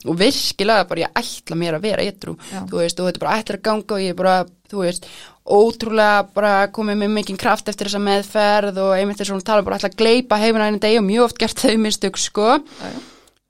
[0.07, 3.57] og virkilega bara ég ætla mér að vera ytrú, þú veist, og þetta bara ætla
[3.59, 4.37] að ganga og ég bara,
[4.71, 5.09] þú veist,
[5.45, 9.81] ótrúlega bara komið með mikinn kraft eftir þessa meðferð og einmitt þess að tala bara
[9.81, 12.95] ætla að gleipa heimina einu deg og mjög oft gert þau mistök, sko, já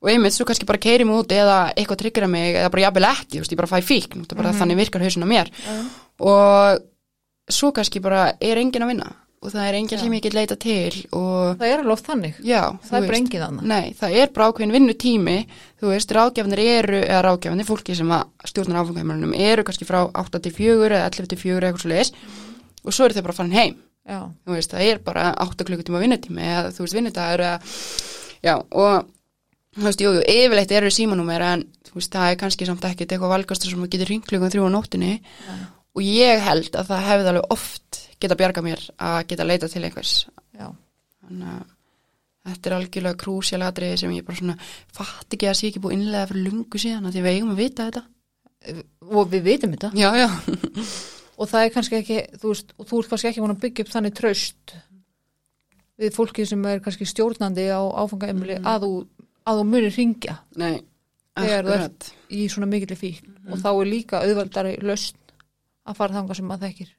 [0.04, 2.02] og einmitt svo kannski bara keiri mig út eða eitthvað
[7.50, 9.12] svo kannski bara er engin að vinna
[9.44, 10.00] og það er engin já.
[10.00, 12.36] sem ég get leita til og það er alveg oft þannig.
[12.40, 15.36] Já, það er bara engin þannig nei, það er bara ákveðin vinnutími.
[15.82, 20.40] Þú veist, ráðgjafanir eru eða ráðgjafanir, fólki sem að stjórnar áfengaheimarunum eru kannski frá 8
[20.46, 22.14] til 4 eða 11 til 4 eitthvað svo leiðis
[22.84, 23.76] og svo eru þau bara farin heim.
[24.48, 29.04] Veist, það er bara 8 klukkutíma vinnutími eða þú veist, vinnudagur já, og
[29.76, 33.12] þú veist, jú, jú, yfirleitt eru símanúmer en þú veist, það er kannski samt ekkert
[33.12, 35.56] eitthvað valgastur sem getur ringklugum þrjú á nóttinni ja.
[35.94, 39.84] Og ég held að það hefði alveg oft geta bjarga mér að geta leita til
[39.84, 40.14] einhvers
[40.58, 40.68] Já.
[41.24, 44.56] þannig að þetta er algjörlega krúsjaladrið sem ég bara svona
[44.92, 47.62] fatt ekki að sé ekki búið innlega fyrir lungu síðan að því við eigum að
[47.62, 48.04] vita þetta
[49.14, 50.28] og við vitum þetta já, já.
[51.38, 53.84] og það er kannski ekki þú veist, og þú ert kannski ekki búin að byggja
[53.86, 54.74] upp þannig tröst
[56.00, 58.66] við fólki sem er kannski stjórnandi á áfangaemili Mhm.
[58.66, 58.92] að, þú,
[59.46, 60.82] að þú munir ringja Nei,
[61.34, 63.52] Þegar þú ert- í svona mikilvæg fík Mhm.
[63.52, 65.16] og þá er líka auðvaldari lausn
[65.84, 66.92] að fara þangað sem maður þekkir.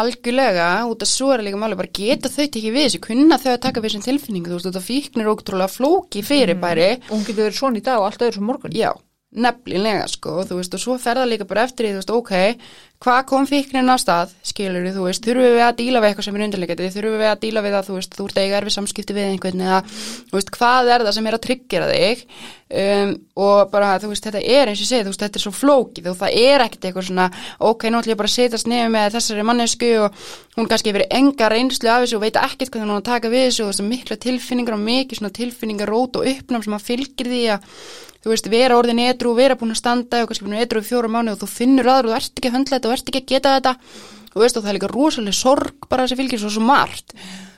[0.00, 3.52] Algjörlega, út af svo er líka máli, bara geta þau tekið við þessu, kunna þau
[3.52, 7.26] að taka við þessum tilfinningu, þú veist, þetta fíknir er ótrúlega flóki fyrirbæri, og hún
[7.26, 8.76] getur verið svona í dag og allt öðru sem morgun.
[8.76, 8.90] Já,
[9.30, 12.70] nefnilega sko, þú veist, og svo fer það líka bara eftir því, þú veist, ok,
[13.00, 16.38] hvað kom fíknin á stað, skilur þú veist, þurfum við að díla við eitthvað sem
[16.38, 19.16] er undirleikandi, þurfum við að díla við það, þú veist, þú ert eiga erfið samskipti
[19.16, 19.78] við einhvern eða,
[20.32, 22.24] þú veist, hvað er það sem er að tryggjara þig?
[22.70, 23.12] Um,
[23.42, 25.54] og bara, þú veist, þetta er eins og ég segi, þú veist, þetta er svo
[25.54, 27.24] flókið og það er ekkert eitthvað svona,
[27.66, 30.20] ok, nú ætlum ég bara að setjast nefn með þessari mannesku og
[30.54, 33.32] hún kannski hefur enga reynslu af þessu og veit ekkert hvað hún á að taka
[33.32, 36.86] við þessu og þess að mikla tilfinningar og mikið svona tilfinningarót og uppnám sem að
[36.92, 37.82] fylgir því að
[38.20, 40.86] þú veist, vera orðin edru og vera búin að standa og kannski búin edru í
[40.86, 43.12] fjóra mánu og þú finnur aður og þú ert ekki að höndla þetta og ert
[43.12, 43.74] ekki að geta þetta.
[44.30, 47.16] Og veist og það er líka rosalega sorg bara sem fylgir svo svo margt.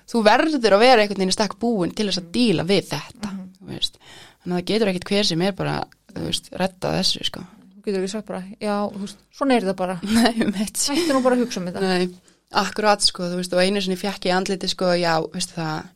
[0.08, 3.32] Þú verður að vera einhvern veginn stakk búin til þess að díla við þetta
[3.62, 3.98] þú veist,
[4.42, 5.76] þannig að það getur ekkit hver sem er bara,
[6.12, 7.44] þú veist, retta þessu sko.
[7.72, 9.96] Þú getur ekki sagt bara, já, þú veist, svona er þetta bara.
[10.42, 11.82] Um hættu nú bara að hugsa um þetta.
[11.86, 15.90] Nei, akkurat sko, þú veist, og einu sinni fjekk ég andliti sko, já, veistu það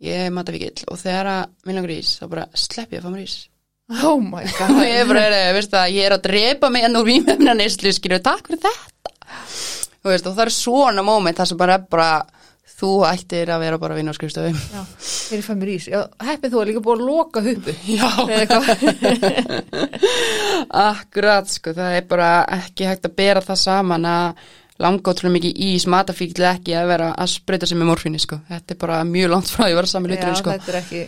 [0.00, 3.24] ég er matavíkill og þegar að vilja grís, þá bara slepp ég að fá mér
[3.26, 3.34] ís
[4.04, 4.82] oh my god.
[4.86, 8.50] Ég er veistu það, ég er að drepa mig enn úr výmefna neyslu, skilju, takk
[8.50, 8.76] fyrir þetta.
[10.06, 12.12] Veist, og það er svona moment það sem bara er bara
[12.80, 14.52] þú ættir að vera bara að vinna á skrifstofu.
[14.56, 18.08] Já, þeir fæ mér ís já, heppið þú að líka búið að loka huppu Já,
[20.88, 24.46] akkurat sko, það er bara ekki hægt að bera það saman að
[24.80, 28.74] langa ótrúlega mikið ís matafíkli ekki að vera að spreyta sig með morfinni sko, þetta
[28.74, 30.56] er bara mjög langt frá að vera sami já, hluturinn sko.
[30.56, 31.02] þetta er ekki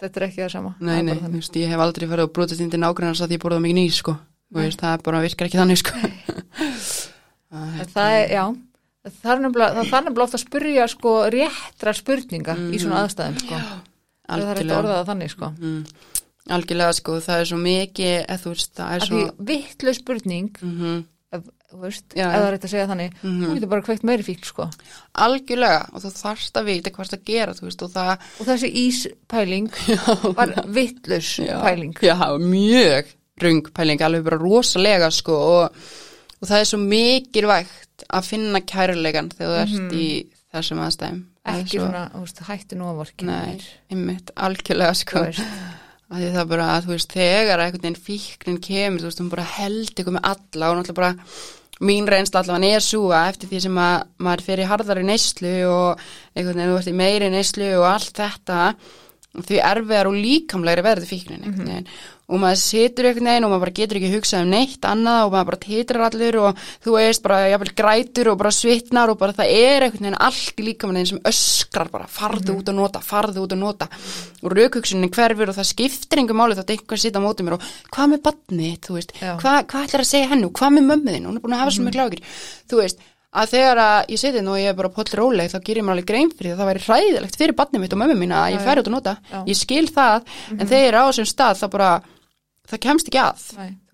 [0.00, 0.74] þetta er ekki það sama.
[0.80, 1.40] Nei, Það nei, þannig.
[1.40, 3.98] veist, ég hef aldrei farið og brotast inn til nágrannars að ég borða mikið nýs,
[4.02, 4.16] sko.
[4.54, 5.92] Veist, það bara virkar ekki þannig, sko.
[7.54, 8.44] En það er, já.
[9.04, 13.58] Það er nefnilega, það ofta að spyrja sko réttra spurninga í svona aðstæðum sko.
[14.24, 15.50] Það er hægt að orða það þannig sko.
[15.60, 15.82] Mm,
[16.56, 19.20] algjörlega, sko, það er svo mikið, eða þú veist, það er svo...
[19.20, 21.02] því vittlaug spurning Mm ef,
[21.74, 22.26] þú veist, já.
[22.30, 23.44] það er rétt að segja þannig Mhm.
[23.44, 24.68] þú getur bara kveikt meiri fík sko
[25.24, 28.24] Algjörlega, og þú þarft að vita hvað það að gera, þú veist, og það...
[28.40, 29.68] og þessi íspæling
[30.38, 33.12] var vittlaus Já, pæling Já, mjög
[33.42, 35.84] rung pæling, alveg bara rosalega, sko, og,
[36.40, 40.08] og það er svo mikilvægt að finna kærleikan þegar þú ert í
[40.54, 41.22] þessum aðstæðum.
[41.44, 41.54] Mhm.
[41.58, 43.58] ekki svo- svona, þú veist, hættu nú að vorki Nei,
[43.90, 45.24] einmitt, algjörlega, sko.
[45.34, 45.44] þú
[46.14, 49.42] að því það bara, þú veist, þegar einhvern veginn fíknin kemur, þú veist, hún bara
[49.56, 51.14] held ykkur með alla og náttúrulega bara
[51.82, 55.54] mín reynsla allavega er svo að eftir því sem að maður fer í harðari neyslu
[55.70, 56.04] og
[56.34, 58.60] einhvern veginn þú ert í meiri neyslu og allt þetta
[59.34, 61.88] því erfiðar og líkamlegri verður fíknin einhvern veginn.
[62.24, 65.32] Og maður situr einhvern veginn og maður bara getur ekki hugsað um neitt annað og
[65.34, 69.36] maður bara titrar allur og þú veist bara jafnvel grætur og bara svitnar og bara
[69.36, 73.44] það er einhvern veginn allt í líkamleginn sem öskrar bara farðu út að nota, farðu
[73.44, 73.90] út að nota.
[74.40, 77.66] Og raukugsunin hverfur og það skiptir einhver máli þátt einhvern sita á móti mér og
[77.92, 81.36] hvað með badnið, þú veist, hvað, hvað ætlar að segja hennu, hvað með mömmuðin, hún
[81.36, 82.24] er búin að hafa svo miklu ágjur,
[82.70, 83.04] þú veist,
[83.34, 86.08] að þegar að ég seti og ég er bara poll róleg þá gerir mér alveg
[86.10, 88.66] grein fyrir því að það væri hræðilegt fyrir badnið mitt og mömmu mína að ég
[88.66, 89.14] færi út að nota.
[89.30, 89.38] Já.
[89.50, 91.90] ég skil það, en þegar ég er á þessum stað þá bara,
[92.64, 93.42] það kemst ekki að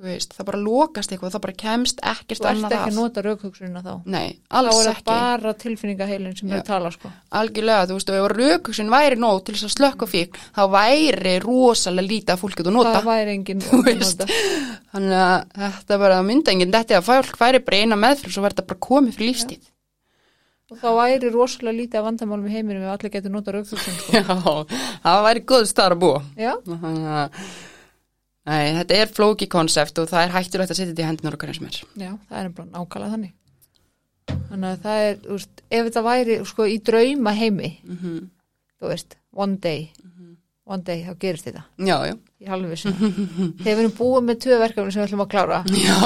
[0.00, 2.90] veist, það bara lokast eitthvað það bara kemst ekkert þú ert annað ekki að.
[2.92, 3.90] að nota raukhugsunina þá.
[4.14, 5.06] Nei, þá alls er það ekki.
[5.10, 7.10] bara tilfinningaheilin sem að tala sko.
[7.40, 11.34] Algjörlega, þú veist, og ef raukugsun væri nóg til þess að slökka fík, þá væri
[11.42, 12.94] rosalega lítið að fólk getur nota.
[13.00, 14.22] Það væri engin Þú veist.
[14.94, 16.72] þannig að þetta er bara mynda enginn.
[16.78, 19.66] Þetta að fólk væri bara eina meðfrið svo verður þetta bara komið fyrir lífstíð.
[20.70, 24.12] Og þá væri rosalega lítið af vandamálum í heiminum ef allir getur nota raukhugsun sko.
[24.14, 24.22] já,
[25.02, 26.20] það væri góð starf að búa.
[26.38, 27.40] Já, að
[28.48, 31.52] Nei, þetta er flóki konsept og það er hættulegt að setja þetta í hendunar okkar
[31.52, 31.80] eins og mér.
[32.00, 33.34] já, það er bara nákvæmlega þannig
[34.50, 38.28] þannig að það er, þú veist, ef þetta væri sko í drauma heimi Mm
[38.80, 39.90] þú veist, one day
[40.70, 42.14] one day, þá gerist þetta Já, já.
[42.40, 45.58] í halvum vissu þegar við erum búið með tvö verkefni sem við ætlum að klára
[45.84, 45.96] Já,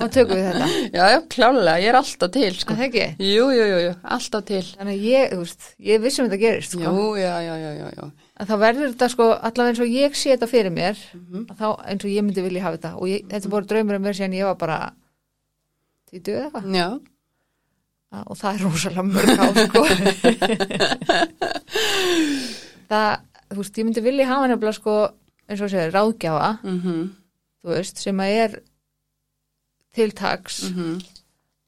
[0.00, 2.74] þá tökum við þetta, já, já, klálega, ég er alltaf til, sko.
[2.80, 4.62] það ekki Jú, jú, jú, jú, alltaf til.
[4.72, 6.82] þannig að ég, þú veist, ég vissum þetta gerist sko.
[6.96, 8.10] Jú, já, já, já, já, já.
[8.36, 11.46] En þá verður þetta sko, allavega eins og ég sé þetta fyrir mér Mhm.
[11.50, 12.92] að þá eins og ég myndi vilja hafa þetta.
[13.00, 14.78] Og ég, þetta voru draumur um mér síðan ég var bara
[16.10, 16.74] títu eða eitthvað.
[16.74, 16.88] Já,
[18.12, 19.80] Að- og það er rosalega mörg á sko.
[22.86, 23.12] Það,
[23.50, 24.94] þú veist, ég myndi vilja hafa nefnilega sko,
[25.50, 27.00] eins og segir, ráðgjafa mhm,
[27.64, 28.54] þú veist, sem að er
[29.96, 31.00] tiltaks mhm,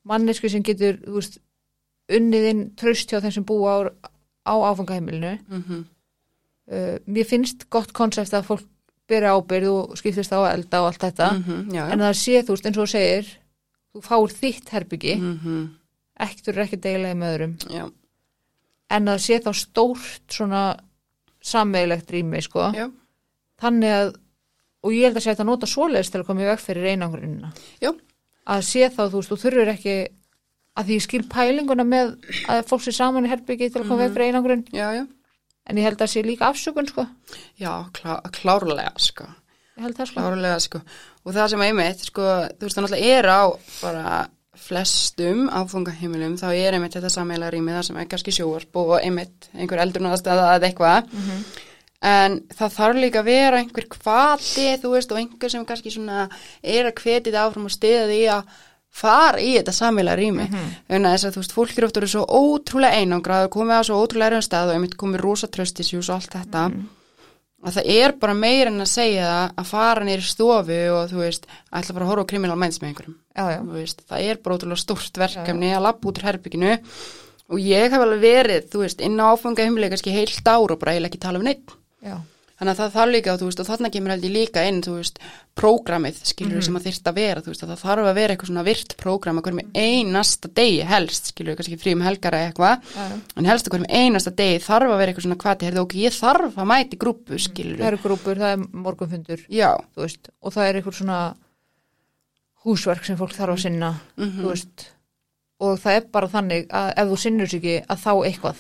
[0.09, 1.39] mannesku sem getur, þú veist
[2.09, 3.79] unniðinn tröst hjá þeim sem búa á,
[4.49, 5.35] á áfangaheimilinu.
[5.49, 5.83] Mhm,
[6.73, 8.67] uh, mér finnst gott konsept að fólk
[9.09, 11.29] byrja ábyrð og skiptist á elda og allt þetta.
[11.39, 11.93] Mhm, já, já.
[11.93, 13.31] en það sé, þú veist, eins og segir
[13.95, 15.63] þú fáir þitt herbyggi Mhm,
[16.21, 17.55] ekkert eru ekki að deila með öðrum.
[17.73, 17.85] Já,
[18.91, 20.63] en að sé þá stórt svona
[21.41, 22.73] sammeilegt rými sko.
[23.61, 24.15] Þannig að
[24.85, 27.49] og ég held að sé þetta nota svoleiðist til að koma í veg fyrir einangrunina
[27.83, 27.91] já,
[28.47, 29.95] að sé þá, þú veist, þú þurfur ekki
[30.79, 32.13] að því skil pælinguna með
[32.47, 34.63] að fólk sé saman í herbyggi til að koma í veg fyrir einangrun.
[34.71, 35.07] Já, já,
[35.69, 37.05] en ég held að sé líka afsökun sko
[37.61, 39.29] já, klá, klárlega, sko.
[39.77, 40.83] ég held það sko Klárlega, sko.
[41.25, 43.43] Og það sem einmitt, sko, þú veist, það náttúrulega er á
[43.83, 44.13] bara
[44.59, 49.49] flestum áfungaheimilum, þá er einmitt þetta sammeila rými það sem er kannski sjóarp og einmitt
[49.55, 51.13] einhver eldurnaðastæða eða eitthvað.
[52.09, 56.29] En það þarf líka að vera einhver hvati, þú veist, og einhver sem kannski svona
[56.63, 58.59] er að hveti þetta áfram og stiða því að
[58.99, 60.47] fara í þetta sammeila rými.
[60.91, 63.79] Þannig að þess að þú veist, fólk eru oft verið svo ótrúlega einangrað og komið
[63.79, 66.65] á svo ótrúlega erfum stað og einmitt komið rosa tröstisjús og allt þetta.
[67.59, 71.17] Að það er bara meir en að segja það að fara nýri stofu og þú
[71.25, 73.17] veist, ætla bara að horfa á criminal minds með einhverjum.
[73.35, 76.77] Já, já, veist, það er bara ótrúlega stórt verkefni að labba út úr herbygginu
[77.49, 80.79] og ég hef alveg verið, þú veist, inn á áfanga heimlega kannski heilt ár og
[80.79, 81.75] bara eiginlega ekki tala um neitt
[82.05, 82.15] já,
[82.59, 85.19] þannig að það þarf líka, veist, og þarna kemur held ég líka inn, veist,
[85.59, 88.65] prógramið skilur sem að þyrst að vera, veist, að það þarf að vera eitthvað svona
[88.67, 93.07] virt prógram að hverjum einasta degi helst, skilur, kannski frí um helgara eitthvað, já.
[93.39, 96.19] en helst að hverjum einasta degi þarf að vera eitthvað svona hvati, heyrðu, ok, ég
[96.19, 99.45] þarf að mæti grúpu, skilur, það eru grúpur, það er morgunfundur
[100.43, 101.21] og það er einhver svona
[102.67, 104.43] húsverk sem fólk þarf að sinna Mhm.
[104.43, 104.87] þú veist.
[105.61, 108.57] Og það er bara þannig að ef þú sinnur sig ekki að þá eitthvað,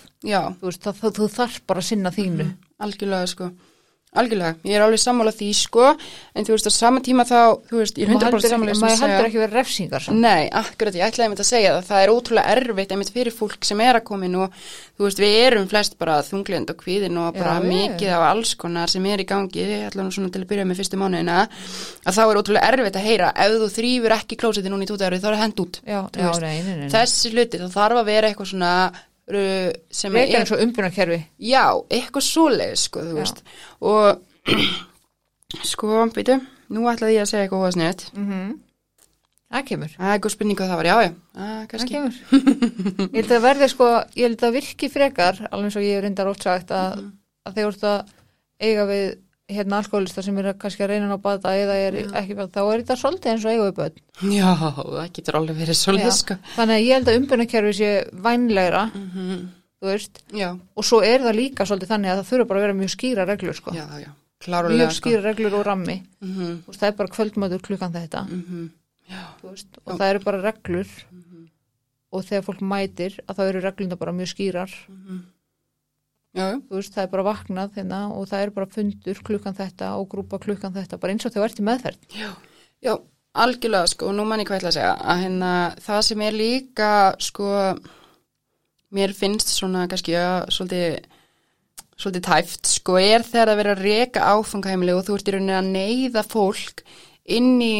[0.58, 2.46] þú þú þarf bara að sinna þínu.
[2.80, 3.50] Algjörlega, sko,
[4.16, 5.84] algjörlega, ég er alveg sammála því, sko,
[6.34, 8.88] en þú veist, á sama tíma þá, þú veist, ég er 100% sammála því maður
[8.88, 10.18] að segja- heldur ekki verið refsingar samt.
[10.22, 13.64] Nei, akkurat, ég ætlaði einmitt að segja það, það er ótrúlega erfitt einmitt fyrir fólk
[13.68, 14.52] sem er að komin og
[14.98, 18.54] þú veist, við erum flest bara þunglind og kvíðin og bara Já, mikið af alls
[18.54, 21.48] konar sem er í gangi, ég ætla nú svona til að byrja með fyrstu mánuðina,
[22.08, 25.06] að þá er ótrúlega erfitt að heyra, ef þú þrýfur ekki klósiti núna í tóta
[25.06, 25.80] árið, þá er það hend út.
[25.86, 26.00] já,
[29.28, 31.18] Að vera eitthvað sem eins og umbunarkerfi.
[31.50, 31.64] Já,
[31.98, 33.18] eitthvað svoleið, sko, þú Já.
[33.20, 33.42] veist,
[33.80, 34.06] og
[35.72, 36.38] sko, býtu,
[36.74, 38.56] nú ætlaði ég að segja eitthvað óðasnett, mm
[39.48, 39.92] það kemur.
[39.96, 42.16] Það er eitthvað spurning hvað það var, já, já, að, það kemur.
[43.14, 46.02] Ég held að verði sko, ég held að virki frekar alveg eins og ég hef
[46.04, 47.06] reyndar ótt sagt að, Mhm.
[47.48, 48.12] að þegar þú ert að
[48.68, 49.06] eiga við
[49.48, 52.82] hérna alkoholista sem er kannski að reyna ná bata eða er ekki bata, þá er
[52.82, 54.00] þetta svolítið eins og eiga við börn.
[54.34, 56.18] Já, það getur alveg verið svolítið, Já.
[56.18, 56.36] sko.
[56.56, 57.92] þannig að ég held að umbunarkerfi sé
[58.28, 59.46] vænlegra, Mm
[59.78, 60.16] þú veist.
[60.34, 62.90] Já, og svo er það líka svolítið þannig að það þurfa bara að vera mjög
[62.96, 64.08] skýra reglur sko, já, já,
[64.42, 65.94] klárulega, mjög skýra reglur og rammi.
[66.18, 68.22] Mm -hmm, veist, það er bara kvöldmöður klukkan þetta.
[68.26, 68.70] Mm
[69.40, 70.88] þú veist, og það eru bara reglur.
[72.10, 74.70] Og þegar fólk mætir að þá eru reglunda bara mjög skýrar
[76.36, 79.56] Já, já, þú veist, það er bara vaknað hérna og það er bara fundur klukkan
[79.56, 82.18] þetta og grúpa klukkan þetta, bara eins og þau ert í meðferð.
[82.84, 82.92] Já,
[83.44, 85.52] algjörlega, sko, og nú mann ég hvað ætla að segja, að hérna,
[85.86, 86.90] það sem er líka,
[87.24, 87.52] sko,
[88.98, 90.98] mér finnst svona, kannski, já, svolítið,
[91.98, 95.56] svolítið tæft, sko, er þegar að vera að reka áfangaheimili og þú ert í rauninni
[95.56, 96.84] að neyða fólk
[97.38, 97.76] inn í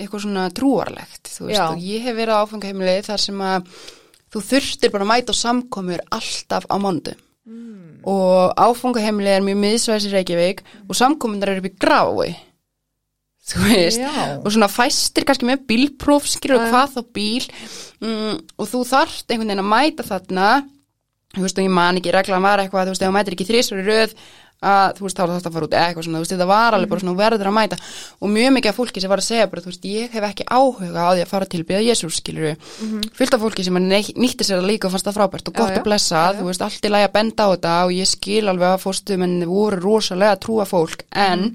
[0.00, 1.66] eitthvað svona trúarlegt, þú veist, Já.
[1.68, 3.68] og ég hef verið á áfangaheimili þar sem að
[4.32, 7.14] þú þurftir bara að mæta á samkomur alltaf á mánudu
[7.48, 8.02] mm.
[8.08, 12.34] og áfangaheimili er mjög miðsvæðis í Reykjavík og samkomundar eru upp í grái
[13.42, 14.38] þú veist Já.
[14.38, 17.48] og svona fæstir kannski með bílpróf skilur hvað þá bíl
[18.02, 20.50] mm, og þú þarft einhvern veginn að mæta þarna
[21.32, 23.50] þú veist og ég man ekki reglan var eitthvað þú veist ef þú mætir ekki
[23.50, 24.16] þrísvar í röð
[24.62, 26.74] að þú veist þá er þetta að fara út eitthvað svona þú veist þetta var
[26.76, 27.78] alveg bara svona þú verður að mæta.
[28.22, 30.46] Og mjög mikið af fólki sem var að segja bara þú veist ég hef ekki
[30.46, 33.88] áhuga á því að fara til byrja Jésús skilur við fullt af fólki sem að
[34.22, 35.80] nýtti sér það líka og fannst það frábært og Já, gott já.
[35.82, 36.38] að blessa Já, já.
[36.38, 39.18] þú veist allt í lagi að benda á þetta og ég skil alveg að fórstu
[39.18, 41.48] menn voru rosalega að trúa fólk en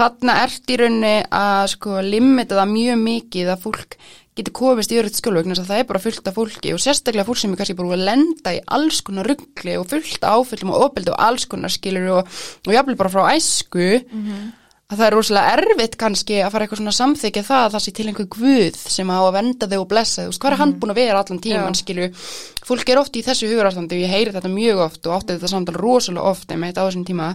[0.00, 3.96] þarna ert í rauninni að sko limita það mjög mikið að fólk
[4.40, 7.28] getur komist í örygt skjólvögn þess að það er bara fullt af fólki og sérstaklega
[7.28, 10.88] fólk sem er kannski bara að lenda í alls konar ruggli og fullt áfyllum og
[10.88, 13.92] opildi og alls konar skilur og, og jafnvel bara frá æsku
[14.90, 17.92] að það er rosalega erfitt kannski að fara eitthvað svona samþykja það að það sé
[17.94, 20.92] til einhver guð sem á að venda þau og blessa þau, hvað er hann búin
[20.94, 21.80] að vera allan tíman, Já.
[21.80, 22.08] skilju,
[22.66, 25.52] fólk er oft í þessu hugurarstandi og ég heyri þetta mjög oft og átti þetta
[25.52, 27.30] samtal rosalega oft einmitt á þessum tíma.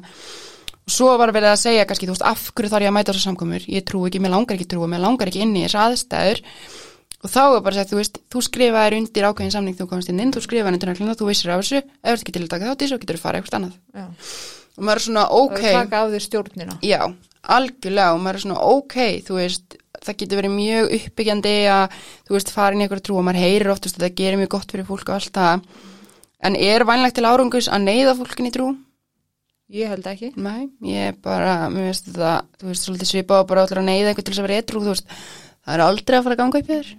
[0.86, 3.14] Og svo var verið að segja kannski, þú veist, af hverju þarf ég að mæta
[3.16, 5.64] þessu samkomur, ég trú ekki, mér langar ekki að trúa, mér langar ekki inn í
[5.64, 6.44] þessu aðstæður
[7.26, 10.22] og þá er bara að þú veist, þú skrifaðir undir ákveðin samning þú komast inn
[10.22, 12.52] inn, þú skrifaðir undir næklina, þú vissir af þessu, ef þú ert ekki til að
[12.54, 13.80] taka þátt í þessu, getur þú farið eitthvað annað.
[13.96, 14.06] Já.
[14.76, 16.78] Og maður er svona, ok, taka af þér stjórnina.
[16.86, 17.02] Já,
[17.58, 22.38] algjörlega, og maður er svona, ok, þú veist, það getur verið mjög uppbyggjandi að, þú
[22.38, 25.10] veist, í eitthvað trú og maður heyrir oftast að það gerir mjög gott fyrir fólk
[25.10, 25.70] og allt það,
[26.46, 28.76] en er vænlegt til árangus að neyða fólkin í trú?
[29.74, 30.32] ég held ekki.
[30.38, 34.12] Nei, ég bara, mér veist þetta, þú veist, svolítið svipað og bara allir að neyða
[34.12, 35.16] eitthvað til þess að vera eitthrú, þú veist,
[35.66, 36.92] það er aldrei að fara að ganga upp í þér.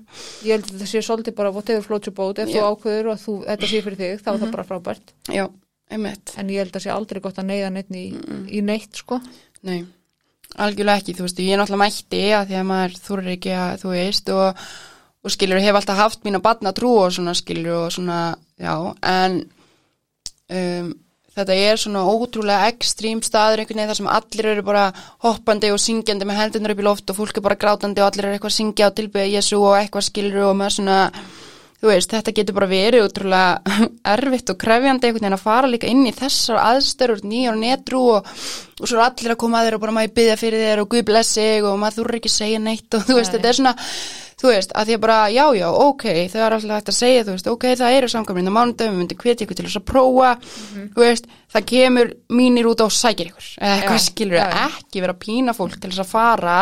[0.46, 2.56] Ég held að þetta sé svolítið bara whatever floats your boat, ef Já.
[2.56, 5.14] þú ákveður og þú, þetta sé fyrir þig, þá er það bara frábært.
[5.32, 5.44] Já,
[5.92, 6.34] einmitt.
[6.40, 8.04] En ég held að sé aldrei gott að neyða neitt í,
[8.50, 9.20] í neitt sko.
[9.66, 9.78] Nei,
[10.66, 13.72] algjörlega ekki, þú veist, ég er náttúrulega mætti að því að maður þúrir ekki að
[13.82, 14.68] þú veist og,
[15.26, 18.20] og skilur, hef alltaf haft mín að batna trú og svona skilur og svona,
[18.58, 18.74] já,
[19.14, 19.40] en
[20.50, 20.94] um,
[21.36, 24.86] þetta er svona ótrúlega ekstrím staður einhvern veginn þar sem allir eru bara
[25.24, 28.28] hoppandi og syngjandi með hendunar upp í loft og fólk er bara grátandi og allir
[28.28, 30.98] eru eitthvað að syngja og tilbyggja Jésu og eitthvað skilur og með svona
[31.76, 33.80] þú veist, þetta getur bara verið útrúlega
[34.16, 38.30] erfitt og krefjandi einhvern veginn að fara líka inn í þessar aðstörur nýjar netrú og,
[38.80, 40.92] og svo er allir að koma að þér og bara maður byggja fyrir þér og
[40.94, 43.74] Guð blessi þig og maður þurr ekki segja neitt og þú veist, þetta er svona
[44.36, 47.22] þú veist, að því að bara, já, já, ok þau er alltaf hægt að segja,
[47.24, 50.32] þú veist, ok, það eru samkvæmlega mánudum, við myndum hvetja ykkur til þess að prófa
[50.96, 55.16] þú veist, það kemur mínir út á sækir ykkur, eða Já, skilur já, ekki vera
[55.16, 56.58] pína fólk til þess að fara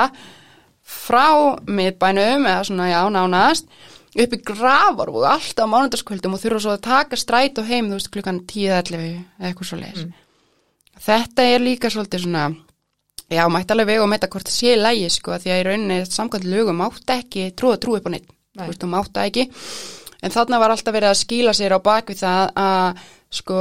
[0.84, 1.26] frá
[1.66, 3.66] miðbænum eða svona, já, nánast
[4.14, 7.88] upp í grafar og alltaf á mánudagskvöldum og þurfa svo að taka stræt og heim,
[7.90, 10.04] þú veist, klukkan 10-11 eða eitthvað svo leis.
[11.04, 12.44] Þetta er líka svolítið svona,
[13.35, 15.99] já, mætti alveg vega og meita hvort það sé lægi, sko, því að í rauninni
[16.09, 18.64] samkvæmt lögum mátt ekki trúa trú upp á neitt, Nei.
[18.64, 19.47] þú veist, þú mátt ekki.
[20.24, 23.05] En þarna var alltaf verið að skýla sér á bakvið það að,
[23.41, 23.61] sko,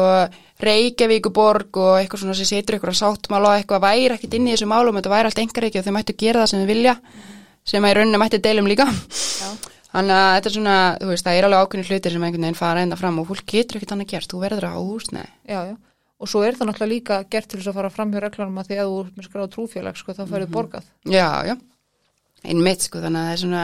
[0.64, 4.54] Reykjavíkuborg og eitthvað svona sem setur ykkur að sáttmála og eitthvað væri ekkit inn í
[4.54, 6.94] þessu málum, þetta væri allt engar ekki og þau mættu gera það sem þau vilja,
[7.68, 8.88] sem að í rauninni mætti deilum líka.
[9.94, 12.58] Þannig að þetta er svona, þú veist, það er alveg ákveðni hlutir sem einhvern veginn
[12.58, 15.28] fara enda fram og fólk getur ekkert annað gert, þú verður að húsnei.
[15.46, 15.76] já, já.
[16.22, 18.70] Og svo er það náttúrulega líka gert til þess að fara fram hjá reglunum að
[18.72, 20.90] því að þú ert með skráð trúfélag sko, þá færðu borgað.
[21.10, 21.56] Já, já,
[22.44, 23.64] einmitt sko, þannig að það er svona,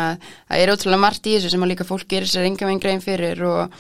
[0.50, 3.04] það er ótrúlega margt í þessu sem að líka fólk gerir sér enga veginn grein
[3.04, 3.78] fyrir og,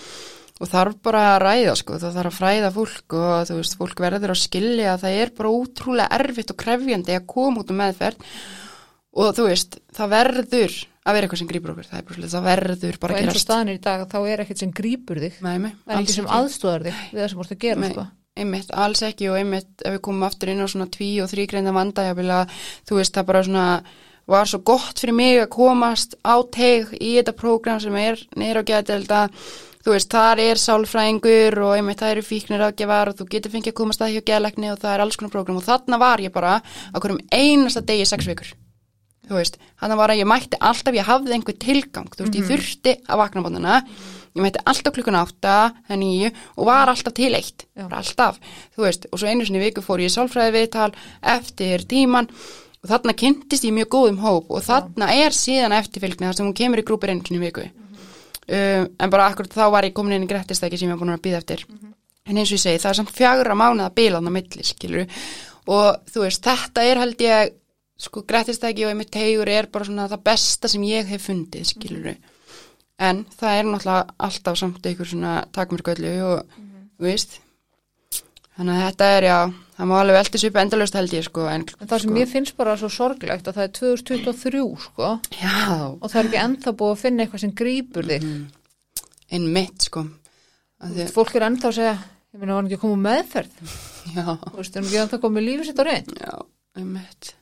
[0.59, 4.05] og þarf bara að ræða sko, það þarf að fræða fólk og þú veist, fólk
[4.05, 7.79] verður að skilja að það er bara ótrúlega erfitt og krefjandi að koma út um
[7.79, 8.31] meðferð
[9.19, 12.47] og þú veist, það verður að vera eitthvað sem grýpur okkur, það er svolítið, það
[12.49, 13.47] verður bara og að eins og gerast.
[13.47, 16.15] staðan er í dag þá er ekkert sem grípur þig Nei, nei, það er alls
[16.19, 18.05] sem aðstóðar þig við það sem vorst að gera sko.
[18.37, 21.73] Einmitt, alls ekki og einmitt ef við komum aftur inn á svona tví og þrýgreinda
[21.73, 22.53] að,
[22.87, 23.65] þú veist, það bara svona
[24.29, 28.61] var svo gott fyrir mig að komast á teg í þetta prógram sem er neyra
[28.61, 29.23] á geðdelda
[29.83, 33.73] þú veist, þar er sálfræðingur og einmitt það eru fíknir aðgefar og þú getur fengið
[33.73, 35.59] að komast að hjá geðlegni og það er alls konar prógram.
[35.59, 38.51] Og þarna var ég bara á hverjum einasta degi sex vikur.
[39.29, 42.47] Þú veist, þannig var að ég mætti alltaf, ég hafði einhver tilgang, þú veist, ég
[42.49, 43.75] þurfti að vakna bóðina,
[44.35, 45.57] ég mætti alltaf klukkan átta,
[45.89, 47.85] það nýju og var alltaf til eitt, Já.
[47.87, 48.39] alltaf,
[48.75, 50.89] þú veist, og svo einu sinni viku fór ég í sálfræði viðtal
[51.35, 52.29] eftir tíman
[52.79, 56.57] og þarna kynntist ég mjög góðum hóp og þarna er síðan eftirfylgni þar sem hún
[56.57, 57.67] kemur í grúpur einu sinni viku.
[58.49, 61.13] Um, en bara akkur þá var ég komin inn í grettistæki sem ég var búin
[61.13, 61.65] að býða eftir.
[62.25, 65.05] En eins og ég segi, það er samt fjagra mánuða bílan á milli, skilur
[65.69, 67.51] og þú veist, þetta er held ég
[67.99, 72.13] sko grættistæki og einmitt tegur er bara svona það besta sem ég hef fundið skiluru,
[72.99, 76.59] en það er náttúrulega alltaf samt einhver svona takmörgöllu og
[76.99, 77.39] þú veist.
[78.59, 79.37] Þannig að þetta er já
[79.79, 82.29] það má alveg veltis upp endalaust held ég sko en, en það sem sko, mér
[82.33, 85.11] finnst bara svo sorglegt að það er 2023 sko.
[85.39, 85.59] Já,
[85.95, 88.29] og það er ekki ennþá búið að finna eitthvað sem grípur þig.
[89.29, 90.05] Einmitt sko.
[90.83, 91.97] Að því, fólk er ennþá að segja
[92.29, 93.75] ég meina var hann ekki að koma meðferð?
[94.09, 96.33] Já, þú veist, er hann ekki ennþá komið lífið sitt á reynd já,
[96.77, 97.33] einmitt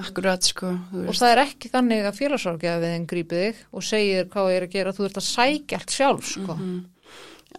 [0.00, 4.56] akkurat sko og það er ekki þannig að félagsrákjafiðin grípið þig og segir hvað ég
[4.60, 4.92] er að gera.
[4.96, 6.54] Þú ert að sækja allt sjálf sko.
[6.56, 6.80] Mhm.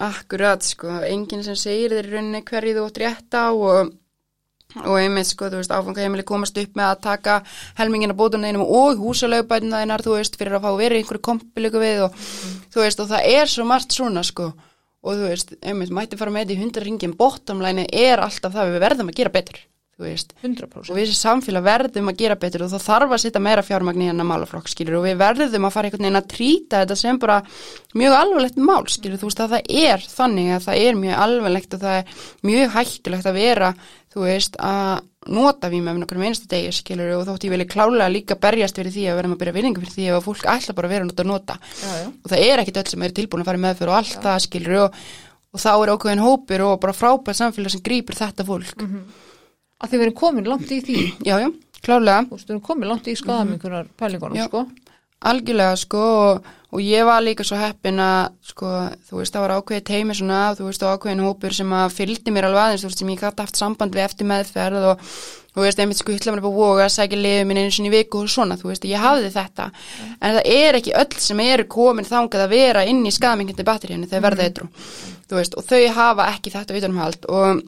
[0.02, 3.92] akkurat sko enginn sem segir þér í rauninni hverju þú átt rétt á og
[4.82, 7.36] og einmitt sko, þú veist, áfangaheimili komast upp með að taka
[7.78, 12.16] helmingina bótunum og húsalögbætina þeinar, þú veist, fyrir að fá í einhverju kompilöku við og
[12.74, 14.54] þú veist, og það er svo margt svona sko.
[15.04, 18.72] Og þú veist, einmitt, mætti fara með þetta í hundra ringin bottomlæni er alltaf það
[18.74, 19.60] við verðum að gera betur,
[19.94, 20.34] þú veist.
[20.42, 23.64] 100% og við sem samfélag verðum að gera betur og það þarf að setja meira
[23.66, 26.98] fjármagn í hennar málaflokk skilur og við verðum að fara einhvern veginn að trýta þetta
[26.98, 27.40] sem bara
[27.94, 31.76] mjög alvarlegt mál skilur þú veist að það er þannig að það er mjög alvarlegt
[31.78, 33.74] og það er mjög hættulegt að vera
[34.14, 38.12] þú veist að nota við með einhverjum einasta degi skilur og þótt ég vilja klálega
[38.12, 40.90] líka berjast fyrir því að með að byrja vinningu fyrir því að fólk ætla bara
[40.90, 42.08] að vera að nota, já, já.
[42.12, 44.42] og það er ekkit öll sem er tilbúin að fara með fyrir og allt það
[44.44, 44.98] skilur og,
[45.54, 48.84] og þá er ákveðin hópur og bara frábært samfélag sem grýpur þetta fólk
[49.84, 50.98] að þið verið komin langt í því.
[51.30, 51.50] Já, já,
[51.84, 54.48] klálega þú veist, við erum komin langt í skadamingunar pælingunum Já.
[54.48, 54.66] sko.
[55.24, 58.72] Algjörlega sko og, og ég var líka svo heppin að sko
[59.08, 62.34] þú veist það var ákveðið teimi svona þú veist og ákveðin hópur sem að fylgdi
[62.36, 65.06] mér alveg aðeins þú veist sem ég gæti haft samband við eftir meðferð og
[65.54, 67.92] þú veist einmitt sko hitla mér upp á voga að sækja liðið minn einu sinni
[67.92, 69.70] í viku og svona þú veist ég hafði þetta.
[70.20, 74.10] En það er ekki öll sem eru komin þangað að vera inn í skadamingandi batteríunni
[74.12, 74.68] þegar verða eitthrú
[75.30, 77.64] þú veist og þau hafa ekki þetta vitunumhald og,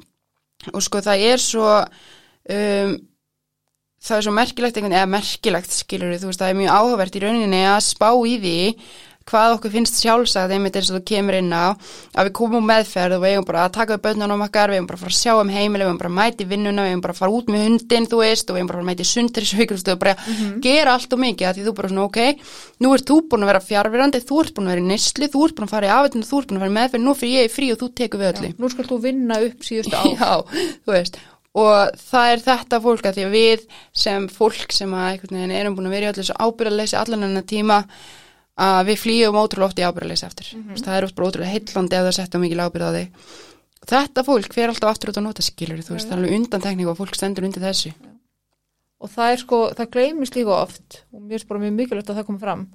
[0.74, 2.95] og sko það er svo um,
[4.05, 7.63] það er svo merkilegt eða merkilegt skilur þú veist, það er mjög áhugavert í rauninni
[7.70, 8.57] að spá í því
[9.26, 13.15] hvað okkur finnst sjálfsagt einmitt eins og þú kemur inn á að við komum meðferð
[13.17, 15.21] og við eigum bara að taka upp börnunum okkar, við eigum bara að fara að
[15.23, 17.49] sjá um heimileg við eigum bara að mæti vinnuna, við eigum bara að fara út
[17.49, 20.61] með hundin þú veist, og við eigum bara að mæti sundrishauk og bara mm -hmm.
[20.61, 22.19] gera allt og mikið að því þú bara svona ok,
[22.80, 25.39] nú ert þú búin að vera fjárverandi þú ert búin að vera í nesli, þú
[25.45, 27.41] ert búin að fara í afveitinu þú ert búin að vera í meðferð, nú fyrir
[27.41, 28.49] ég frí og þú tekur við öllu.
[28.61, 30.03] Nú skal þú vinna upp síðustu á.
[30.05, 30.32] Já,
[30.86, 31.17] þú veist,
[31.55, 33.59] og það er þetta fólk að því að við
[33.95, 37.86] sem fólk sem að erum búin að vera í öllu þessu ábyrðaleysi allan enna tíma
[38.56, 40.84] að við flýjum ótrúlega oft í ábyrðaleysi eftir mm -hmm.
[40.86, 43.10] það er oft bara ótrúlega heillandi ef það setja mikið ábyrð á þig
[43.86, 46.97] þetta fólk fer alltaf aftur út á notaskilur þú veist, það er alveg undantekning og
[46.97, 48.10] fólk stendur undir þessu Já.
[48.99, 52.16] og það er sko, það gleymist líka oft og mér er bara mjög mikilvægt að
[52.16, 52.68] það koma fram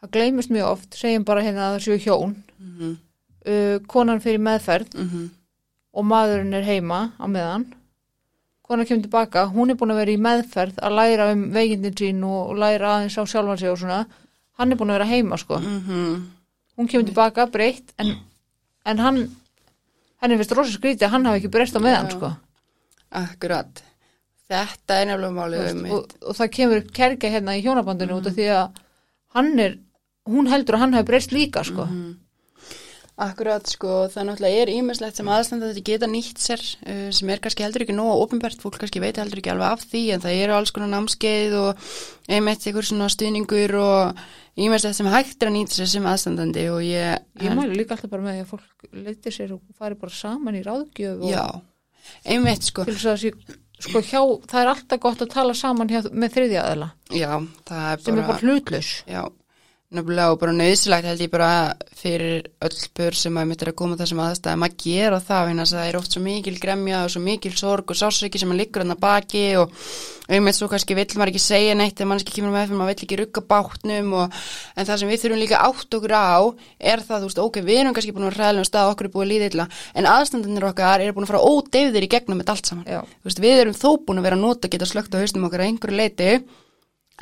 [0.00, 2.94] það gleymist mjög oft, segjum bara hérna að það séu hjón mm -hmm.
[3.50, 5.28] uh, konan fyrir meðferð mm -hmm.
[5.92, 7.66] og maðurinn er heima á meðan
[8.62, 12.24] konan kemur tilbaka, hún er búin að vera í meðferð að læra um veikindin sín
[12.24, 14.06] og læra aðeins á sjálfan sig og svona
[14.58, 16.22] hann er búin að vera heima sko mm -hmm.
[16.76, 18.16] hún kemur tilbaka breytt en,
[18.84, 19.36] en hann
[20.22, 22.32] henni finnst rosa skrítið að hann hafi ekki breyst á meðan sko
[23.10, 23.82] Akkurat
[24.50, 28.26] þetta er nefnilega málið um og, og það kemur kerga hérna í hjónabandinu mm -hmm.
[28.26, 28.40] út af mhm.
[28.40, 28.68] því að
[29.34, 29.78] hann er
[30.26, 32.14] hún heldur að hann hafi breyst líka sko mm -hmm.
[33.16, 37.40] Akkurat sko, það náttúrulega er ímestlegt sem aðstanda þetta geta nýtt sér uh, sem er
[37.40, 40.40] kannski heldur ekki nóg ofinbært, fólk kannski veit heldur ekki alveg af því en það
[40.42, 41.78] eru alls konar námskeið og
[42.28, 44.20] einmitt einhver svona stuðningur og
[44.56, 47.22] ímestlegt sem hægt er að nýta sér sem aðstandandi og ég...
[47.44, 50.62] Ég mælu líka alltaf bara með að fólk leytir sér og fari bara saman í
[50.64, 51.30] ráðgjöf og...
[51.30, 51.44] Já,
[52.24, 52.86] einmitt sko.
[52.88, 53.32] Sé,
[53.84, 56.88] sko hjá, það er alltaf gott að tala saman hjá, með þriðja aðla.
[57.12, 57.32] Já,
[57.68, 58.06] það er bara...
[58.08, 58.92] Sem er bara hlutlus.
[59.10, 59.22] Já,
[59.96, 61.50] nefnilega og bara nöðsilegt held ég bara
[61.96, 65.62] fyrir öll bör sem að mitt er að koma þessum aðstæðum að gera það en
[65.62, 68.84] það er oft svo mikil gremja og svo mikil sorg og sásöki sem að liggur
[68.84, 69.72] hann að baki og
[70.28, 73.06] einmitt svo kannski vill maður ekki segja neitt en mannski kemur með fyrir maður vill
[73.06, 74.40] ekki rugga bátnum og,
[74.74, 76.36] en það sem við þurfum líka átt okkur á
[76.92, 79.14] er það, þú veist, ok, við erum kannski búin að ræðlega um stað okkur er
[79.14, 82.52] búin að líða illa en aðstandanir okkar er búin að fara ódeyðir í gegnum með
[82.56, 85.46] allt saman, veist, við erum þó búin að vera að nota geta slögt á haustum
[85.46, 86.30] okkar að einhverju leiti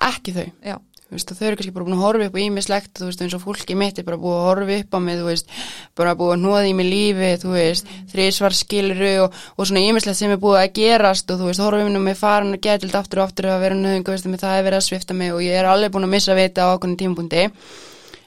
[0.08, 0.48] ekki þau.
[0.64, 0.76] Já
[1.12, 3.42] veist, þau eru kannski bara búin að horfa upp á ímislegt þú veist eins og
[3.44, 5.54] fólki mitt er bara búin að horfa upp á mig þú veist,
[5.98, 8.10] bara búin að nóða í mig lífi þú veist, mm.
[8.14, 11.88] þrísvar skiluru og, og svona ímislegt sem er búin að gerast og þú veist, horfa
[11.88, 14.80] um mig farin og getild aftur og aftur að vera nöðungu, veist, það er verið
[14.80, 17.50] að svifta mig og ég er alveg búin að missa vita á okkurna tímpundi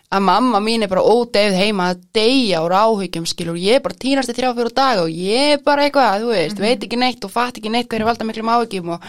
[0.07, 3.97] að mamma mín er bara ódegð heima að deyja úr áhugjum skilur, ég er bara
[3.99, 6.99] tínast í þrjá fjóru dag og ég er bara eitthvað, þú veist, mm veit ekki
[6.99, 9.03] neitt og fatt ekki neitt hvað valda miklum áhugjum og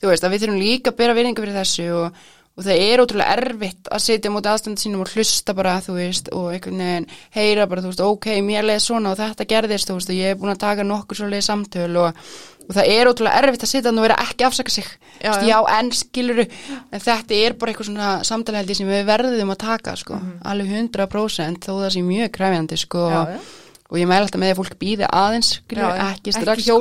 [0.00, 2.22] þú veist, að við þurfum líka að byrja virðingu fyrir þessu og
[2.52, 6.26] og það er ótrúlega erfitt að setja mútið aðstændið sínum og hlusta bara þú veist
[6.36, 9.96] og einhvern veginn heyra bara þú veist ok, mér leiði svona og þetta gerðist þú
[9.96, 12.20] veist og ég er búin að taka nokkur svolítið samtöl og,
[12.66, 14.90] og það er ótrúlega erfitt að þannig að vera ekki afsaka sig.
[15.22, 15.48] Já, já.
[15.48, 19.96] já en skiluru en þetta er bara eitthvað svona samtalheldi sem við verðum að taka
[19.96, 20.20] sko.
[20.20, 20.44] Mm -hmm.
[20.52, 23.08] alveg 100% þó það sé mjög kræfjandi sko.
[23.08, 23.40] Já,
[23.88, 26.72] og ég mæl alltaf með að fólk býði aðeins skiluru, ekki strax, ekki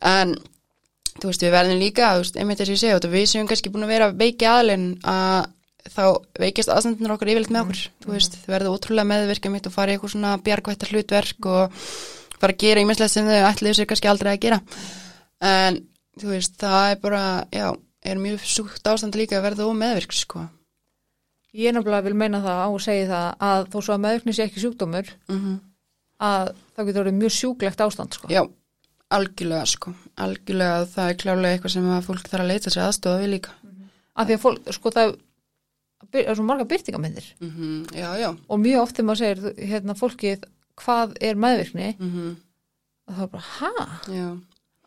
[0.00, 0.36] en
[1.18, 3.72] þú veist, við verðum líka, þú veist, einmitt þess að ég segja við séum kannski
[3.74, 5.48] búin að vera veiki aðlinn að
[5.88, 6.04] þá
[6.38, 8.04] veikist aðstandunir okkar yfirleitt með okkur, mm.
[8.04, 11.78] þú veist, þið verður ótrúlega meðverkja mitt og fara í eitthvað svona bjargvættar hlutverk og
[12.38, 14.60] fara að gera ímestlega sem þau ætliðu sér kannski aldrei að gera.
[15.48, 15.80] En,
[16.20, 17.22] þú veist, það er bara
[17.54, 17.66] já,
[18.12, 20.44] er mjög súkt ástand líka að verða ómeðverk, sko.
[21.56, 24.44] Ég náttúrulega vil meina það á að segja það að þó svo að meðverkni sé
[24.44, 25.58] ekki sjúkdómur mm -hmm.
[26.28, 28.28] að það getur verið mjög sjúklegt ástand, sko.
[28.30, 28.42] Já,
[29.08, 29.94] Algjörlega sko,
[30.24, 33.54] algjörlega það er klálega eitthvað sem að fólk þarf að leita sér aðstofa við líka.
[33.62, 33.88] Mm -hmm.
[34.14, 35.16] Af því að fólk, sko það
[36.12, 37.94] er svo marga byrtingamyndir mm -hmm.
[37.94, 38.36] já, já.
[38.48, 40.44] og mjög oft þegar maður segir hérna fólkið
[40.78, 42.36] hvað er meðvirkni mm -hmm.
[43.08, 43.70] að það er bara hæ?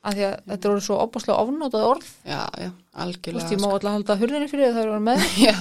[0.01, 2.07] Af því að þetta eru svo opaslega ofnótað orð.
[2.25, 3.45] Já, já, algjörlega.
[3.45, 3.73] Þú veist, ég má sko.
[3.73, 5.19] alltaf halda hurðinni fyrir það að það eru með.
[5.47, 5.57] já,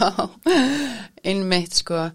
[1.22, 2.10] innmeitt sko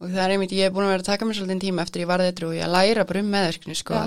[0.00, 2.04] og það er einmitt, ég er búin að vera að taka mér svolítið tíma eftir
[2.04, 4.04] ég varði þetta og ég að læra bara um meðvirkni sko,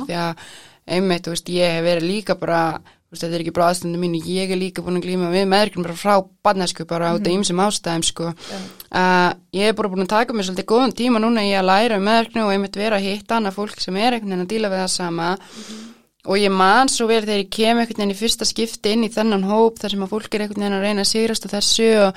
[0.85, 2.81] einmitt, veist, ég hef verið líka bara
[3.13, 5.85] veist, þetta er ekki bara aðstöndu mín ég er líka búin að glíma við meðverknum
[5.85, 6.15] bara frá
[6.45, 7.21] barnesku bara mm -hmm.
[7.21, 8.23] át af ýmsum ástæðum sko.
[8.23, 8.63] yeah.
[8.91, 11.97] uh, ég hef bara búin að taka mér svolítið góðan tíma núna í að læra
[11.97, 14.69] um meðverknu og einmitt vera að hitta annað fólk sem er einhvern veginn að díla
[14.69, 15.79] við það sama mm -hmm.
[16.25, 19.13] og ég man svo vel þegar ég kem einhvern veginn í fyrsta skipti inn í
[19.13, 21.89] þennan hóp þar sem að fólk er einhvern veginn að reyna að sigrast og þessu
[22.07, 22.13] og,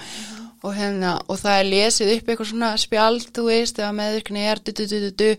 [0.62, 4.58] og, hérna, og það er lesið upp eitthvað svona spjald, þú veist, eða meðvirkni er
[4.64, 5.36] du, du, du, du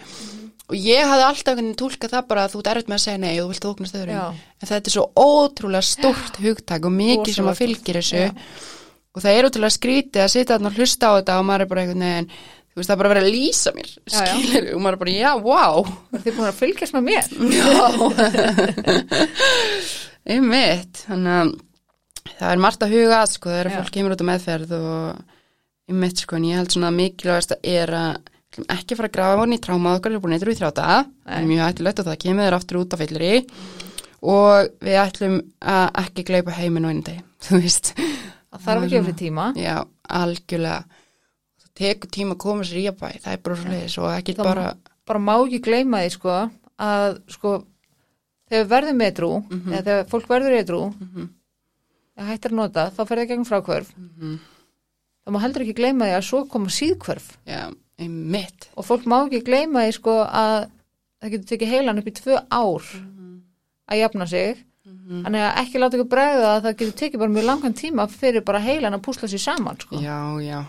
[0.67, 3.33] og ég hafði alltaf tólkað það bara að þú ert erfitt með að segja nei
[3.33, 4.41] og þú vilt óknast öðrum.
[4.57, 8.25] En þetta er svo ótrúlega stort hugtak og mikið sem að fylgir þessu.
[8.27, 8.31] Já.
[9.15, 11.81] og það er ótrúlega skrítið að sitja og hlusta á þetta og maður er bara
[11.85, 12.29] einhvern veginn
[12.77, 15.15] þú veist það er bara að vera að lýsa mér skilir og maður er bara
[15.15, 17.25] já, wow Þið er búin að fylgjast með mér?
[17.57, 17.65] Já.
[20.27, 21.03] Einmitt.
[21.07, 21.51] Þannig að
[22.37, 23.75] það er margt að huga að, sko, þegar Já.
[23.79, 25.21] fólk kemur út á meðferð og
[25.87, 29.07] ég mitt, sko, en ég held svona að mikilvægast er að við ætlum ekki fara
[29.09, 31.47] að grafa vorni í trámað okkar, við erum búin eitthvað í það er Nei.
[31.51, 33.25] mjög hættulegt og það kemur þér aftur út á fyllir
[34.27, 37.93] og við ætlum að ekki gleypa heiminn og einu deg, þú veist,
[38.57, 39.45] Það þarf gefa sér tíma.
[39.59, 39.75] já,
[40.09, 40.83] algjörlega,
[41.61, 44.07] það tekur tíma að koma sér í að bæ, það er bara svo leiðis og
[44.15, 44.67] ekki Það- bara,
[45.07, 46.33] Bara má ekki gleyma því, sko,
[46.83, 47.51] að, sko,
[48.49, 49.71] þegar verðum metrú, Mhm.
[49.73, 50.81] eða þegar fólk verður edrú,
[52.17, 53.91] eða hættir að nota, þá fer það gegn frákvörf.
[53.95, 54.33] Mhm.
[55.27, 57.27] Það má heldur ekki gleyma því að svo koma síðkvörf.
[57.47, 57.61] já,
[57.99, 60.69] einmitt, Og fólk má ekki gleyma því, sko, að
[61.21, 62.89] það getur tekið heilan upp í tvö ár
[63.87, 64.63] að jafna sig.
[65.07, 68.43] Þannig að ekki láta ykkur bregða að það getur tekið bara mjög langan tíma fyrir
[68.43, 69.99] bara heilan að púsla sér saman, sko.
[70.03, 70.59] já, já,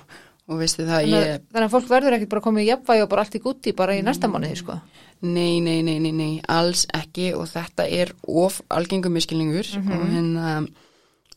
[0.49, 3.03] og veistu það, Þannig, ég, að, þannig að fólk verður ekkert bara komið í jafnvægi
[3.03, 4.79] og bara allt í gutti bara í næsta mánuði, sko.
[5.27, 7.33] Nei, nei, nei, nei, nei, alls ekki.
[7.35, 10.53] Og þetta er of algengum miskilningur og hérna,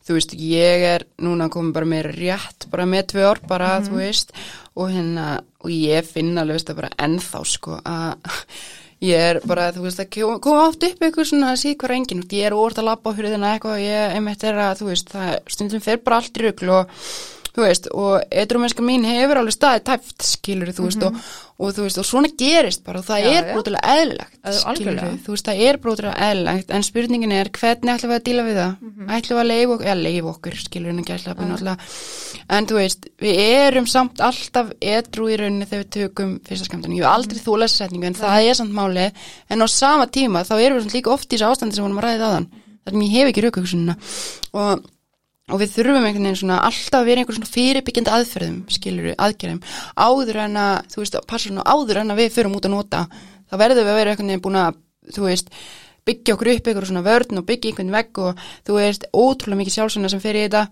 [0.06, 3.98] þú veist, ég er núna komið bara með rétt, bara með tvö ár bara, þú
[4.00, 4.32] veist,
[4.74, 5.26] og hérna,
[5.62, 8.40] og ég finn alveg, veist, það bara ennþá, sko, að
[9.12, 11.96] ég er bara, þú veist, að koma kom átt upp eitthvað svona að síð hver
[11.98, 14.90] enginn, ég er óvart að labba á hurðina eitthvað og ég, einmitt er að, þú
[14.90, 16.98] veist, það stundum fer bara allt í rugl og
[17.52, 21.12] þú veist, og eitthvað mín hefur alveg staðið tæft, skilur þú veist, og,
[21.60, 23.52] og þú veist, og svona gerist bara það Já, er já.
[23.52, 24.96] brútilega eðlilegt, skilur
[25.26, 28.56] þú veist, það er brútilega eðlilegt, en spurningin er hvernig ætlum við að díla við
[28.60, 28.72] það,
[29.18, 31.78] ætlum við að leifa okkur, eða leifa okkur, skilur en ekki ætlum við náttúrulega,
[32.56, 36.96] en þú veist, við erum samt alltaf edru í rauninni þegar við tökum fyrsta skamtinu,
[36.96, 37.44] ég hef aldrei mm.
[37.44, 39.06] þóla þessa setningu, en það er samt máli,
[39.52, 40.88] en á sama tíma þá erum við
[45.52, 49.16] og við þurfum einhvern veginn svona alltaf að vera einhver svona fyrirbyggjandi aðferðum, skilur við,
[49.26, 49.60] aðgerðum,
[50.00, 53.04] áður en að, þú veist, passa svona áður en að við förum út að nota,
[53.50, 54.80] þá verðum við að vera einhvern veginn búin að,
[55.12, 55.52] þú veist,
[56.08, 59.76] byggja okkur upp einhver svona vörn og byggja einhvern vegg og þú veist, ótrúlega mikið
[59.76, 60.64] sjálfsvona sem fer í þetta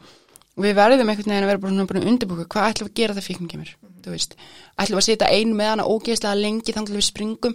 [0.61, 3.15] og við verðum einhvern veginn að vera búin að undirbúka, hvað ætlum við að gera
[3.17, 3.71] það fíkn kemur,
[4.05, 4.35] veist,
[4.77, 7.55] ætlum við að setja ein með hana ógeðslega lengi þannig við springum,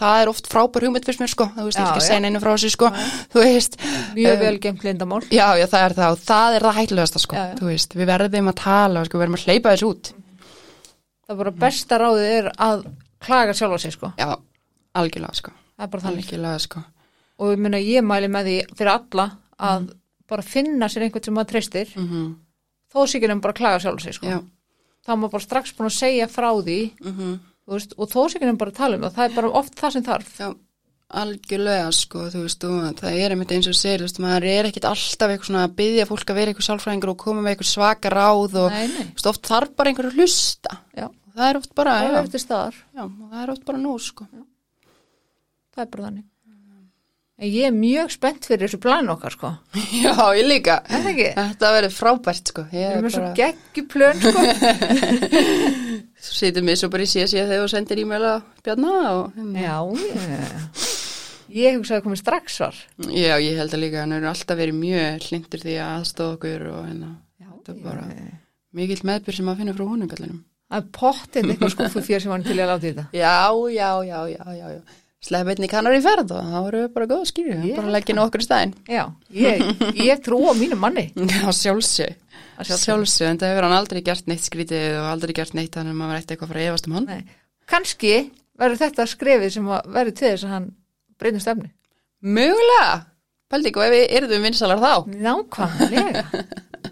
[0.00, 2.06] það er oft frábær hugmynd fyrst mér, sko, þú veist, Já, skal já.
[2.06, 2.90] segja neinu frá þessu, sko,
[4.16, 5.20] Mjög um, vel gemt lindamál.
[5.28, 6.16] Já, já, það er það.
[6.16, 9.38] Og það er það hættulegasta sko, Já, veist, við verðum að tala sko, við verðum
[9.38, 10.12] að hleypa þessu út.
[11.28, 12.84] Það er bara besta ráðið er að
[13.28, 14.14] klaga sjálfa sig, sko.
[14.16, 14.32] Já,
[14.96, 16.84] algjörlega sko, Það algjörlega sko.
[17.38, 19.26] Og ég meina, ég mæli með því fyrir alla
[19.68, 19.90] að
[20.28, 22.30] bara finna sér einhvern sem maður treystir, Mm -hmm.
[22.92, 24.26] þó ekki nefnum bara að klaga sjálfa sig, sko.
[25.04, 28.20] Þá er maður bara strax búin að segja frá því mm þú veist, og þó
[28.26, 30.32] ekki nefnum bara að tala um það það er bara oft það sem þarf.
[30.38, 30.48] Já,
[31.08, 32.64] algjörlega sko, þú veist,
[33.00, 36.08] það er einmitt eins og þú veist, maður er ekkit alltaf eitthvað svona að byggja
[36.08, 39.48] fólk að vera eitthvað sálfræðingur og koma með eitthvað svaka ráð og, nei, nei, oft
[39.48, 40.78] þarf bara einhver að hlusta.
[40.96, 44.28] já, það er oft bara, það er já, það er oft bara nóg sko.
[45.74, 46.24] það er bara þannig
[47.46, 49.50] ég er mjög spennt fyrir þessu plan okkar sko,
[50.02, 50.80] Já, ég líka.
[50.90, 52.64] Þetta verður frábært sko.
[52.74, 54.32] Ég við er erum með svo bara- geggjuplön sko
[56.18, 59.76] Svo setjum við svo bara í CC þegar þú sendir e-mail að bjarna og já,
[60.02, 60.82] ég,
[61.60, 62.80] ég hugsaði að komið strax svar
[63.14, 66.66] Já, ég held að líka hann eru alltaf verið mjög hlindur því að aðstofa okkur
[66.72, 67.10] og hérna,
[67.44, 68.06] þetta er bara
[68.78, 70.40] mikill meðbyr sem að finna frá honum kallinum.
[70.68, 73.36] það er pottið eitthvað skúfu fyrir sem hann til að láta í þetta Já,
[73.78, 74.82] já, já, já, já, já.
[75.18, 77.94] Slepp einni kannar í ferð og þá eru við bara góð skýrið, Ég bara held
[77.96, 78.74] leggja nokkur í staðinn.
[78.86, 79.02] já,
[79.34, 79.64] ég,
[79.98, 82.14] ég trú á mínu manni Já, sjálfsög,
[82.62, 85.98] sjálfsög, en það hefur hann aldrei gert neitt skrítið og aldrei gert neitt þannig að
[86.04, 87.08] maður ætti eitthvað að efast um hann.
[87.10, 87.24] Nei.
[87.66, 88.12] kannski
[88.58, 89.66] verður þetta skrefið sem
[89.98, 90.70] verður til þess að hann
[91.18, 91.72] breytum stefni
[92.22, 92.94] Mögulega,
[93.50, 94.94] pældi ekki og ef við erum vinsalar þá.
[95.26, 96.24] nákvæmlega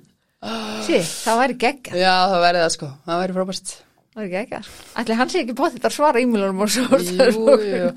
[0.86, 3.72] sí, það væri geggja Já, það verði það sko, það verði frábært.
[4.16, 4.74] Það er ekki ekki.
[5.02, 6.98] Ætli hann sé ekki bótt þetta að svara e-mailunum og svo.
[7.04, 7.88] Jú, jú,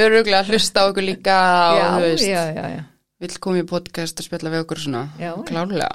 [0.00, 2.84] öruglega að hlusta á okkur líka og Já, þú veist, já, já, já.
[3.20, 5.34] vill koma í podcast og spjalla við okkur svona, Já.
[5.50, 5.90] klálega.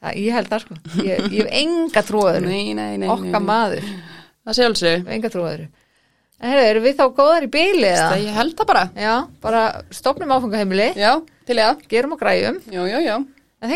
[0.00, 0.78] Það, ég held það sko.
[1.04, 2.46] Ég, ég hef enga trúaður.
[2.48, 3.44] Nei, nei, nei, nei, Okka nei.
[3.50, 3.90] maður.
[4.48, 5.66] Það sjálfsög, Ég hef enga trúaður.
[6.40, 8.16] En heyrðu, erum við þá góðar í bíli eða?
[8.24, 8.84] ég held það bara.
[8.96, 9.12] Já,
[9.44, 11.10] bara stopnum áfangaheimili, Já,
[11.44, 11.84] til í það.
[11.92, 12.62] gerum og græjum.
[12.72, 13.18] Jú, jú, jú,
[13.60, 13.68] En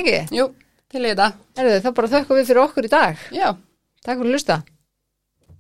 [4.05, 4.57] Takk fyrir að lusta.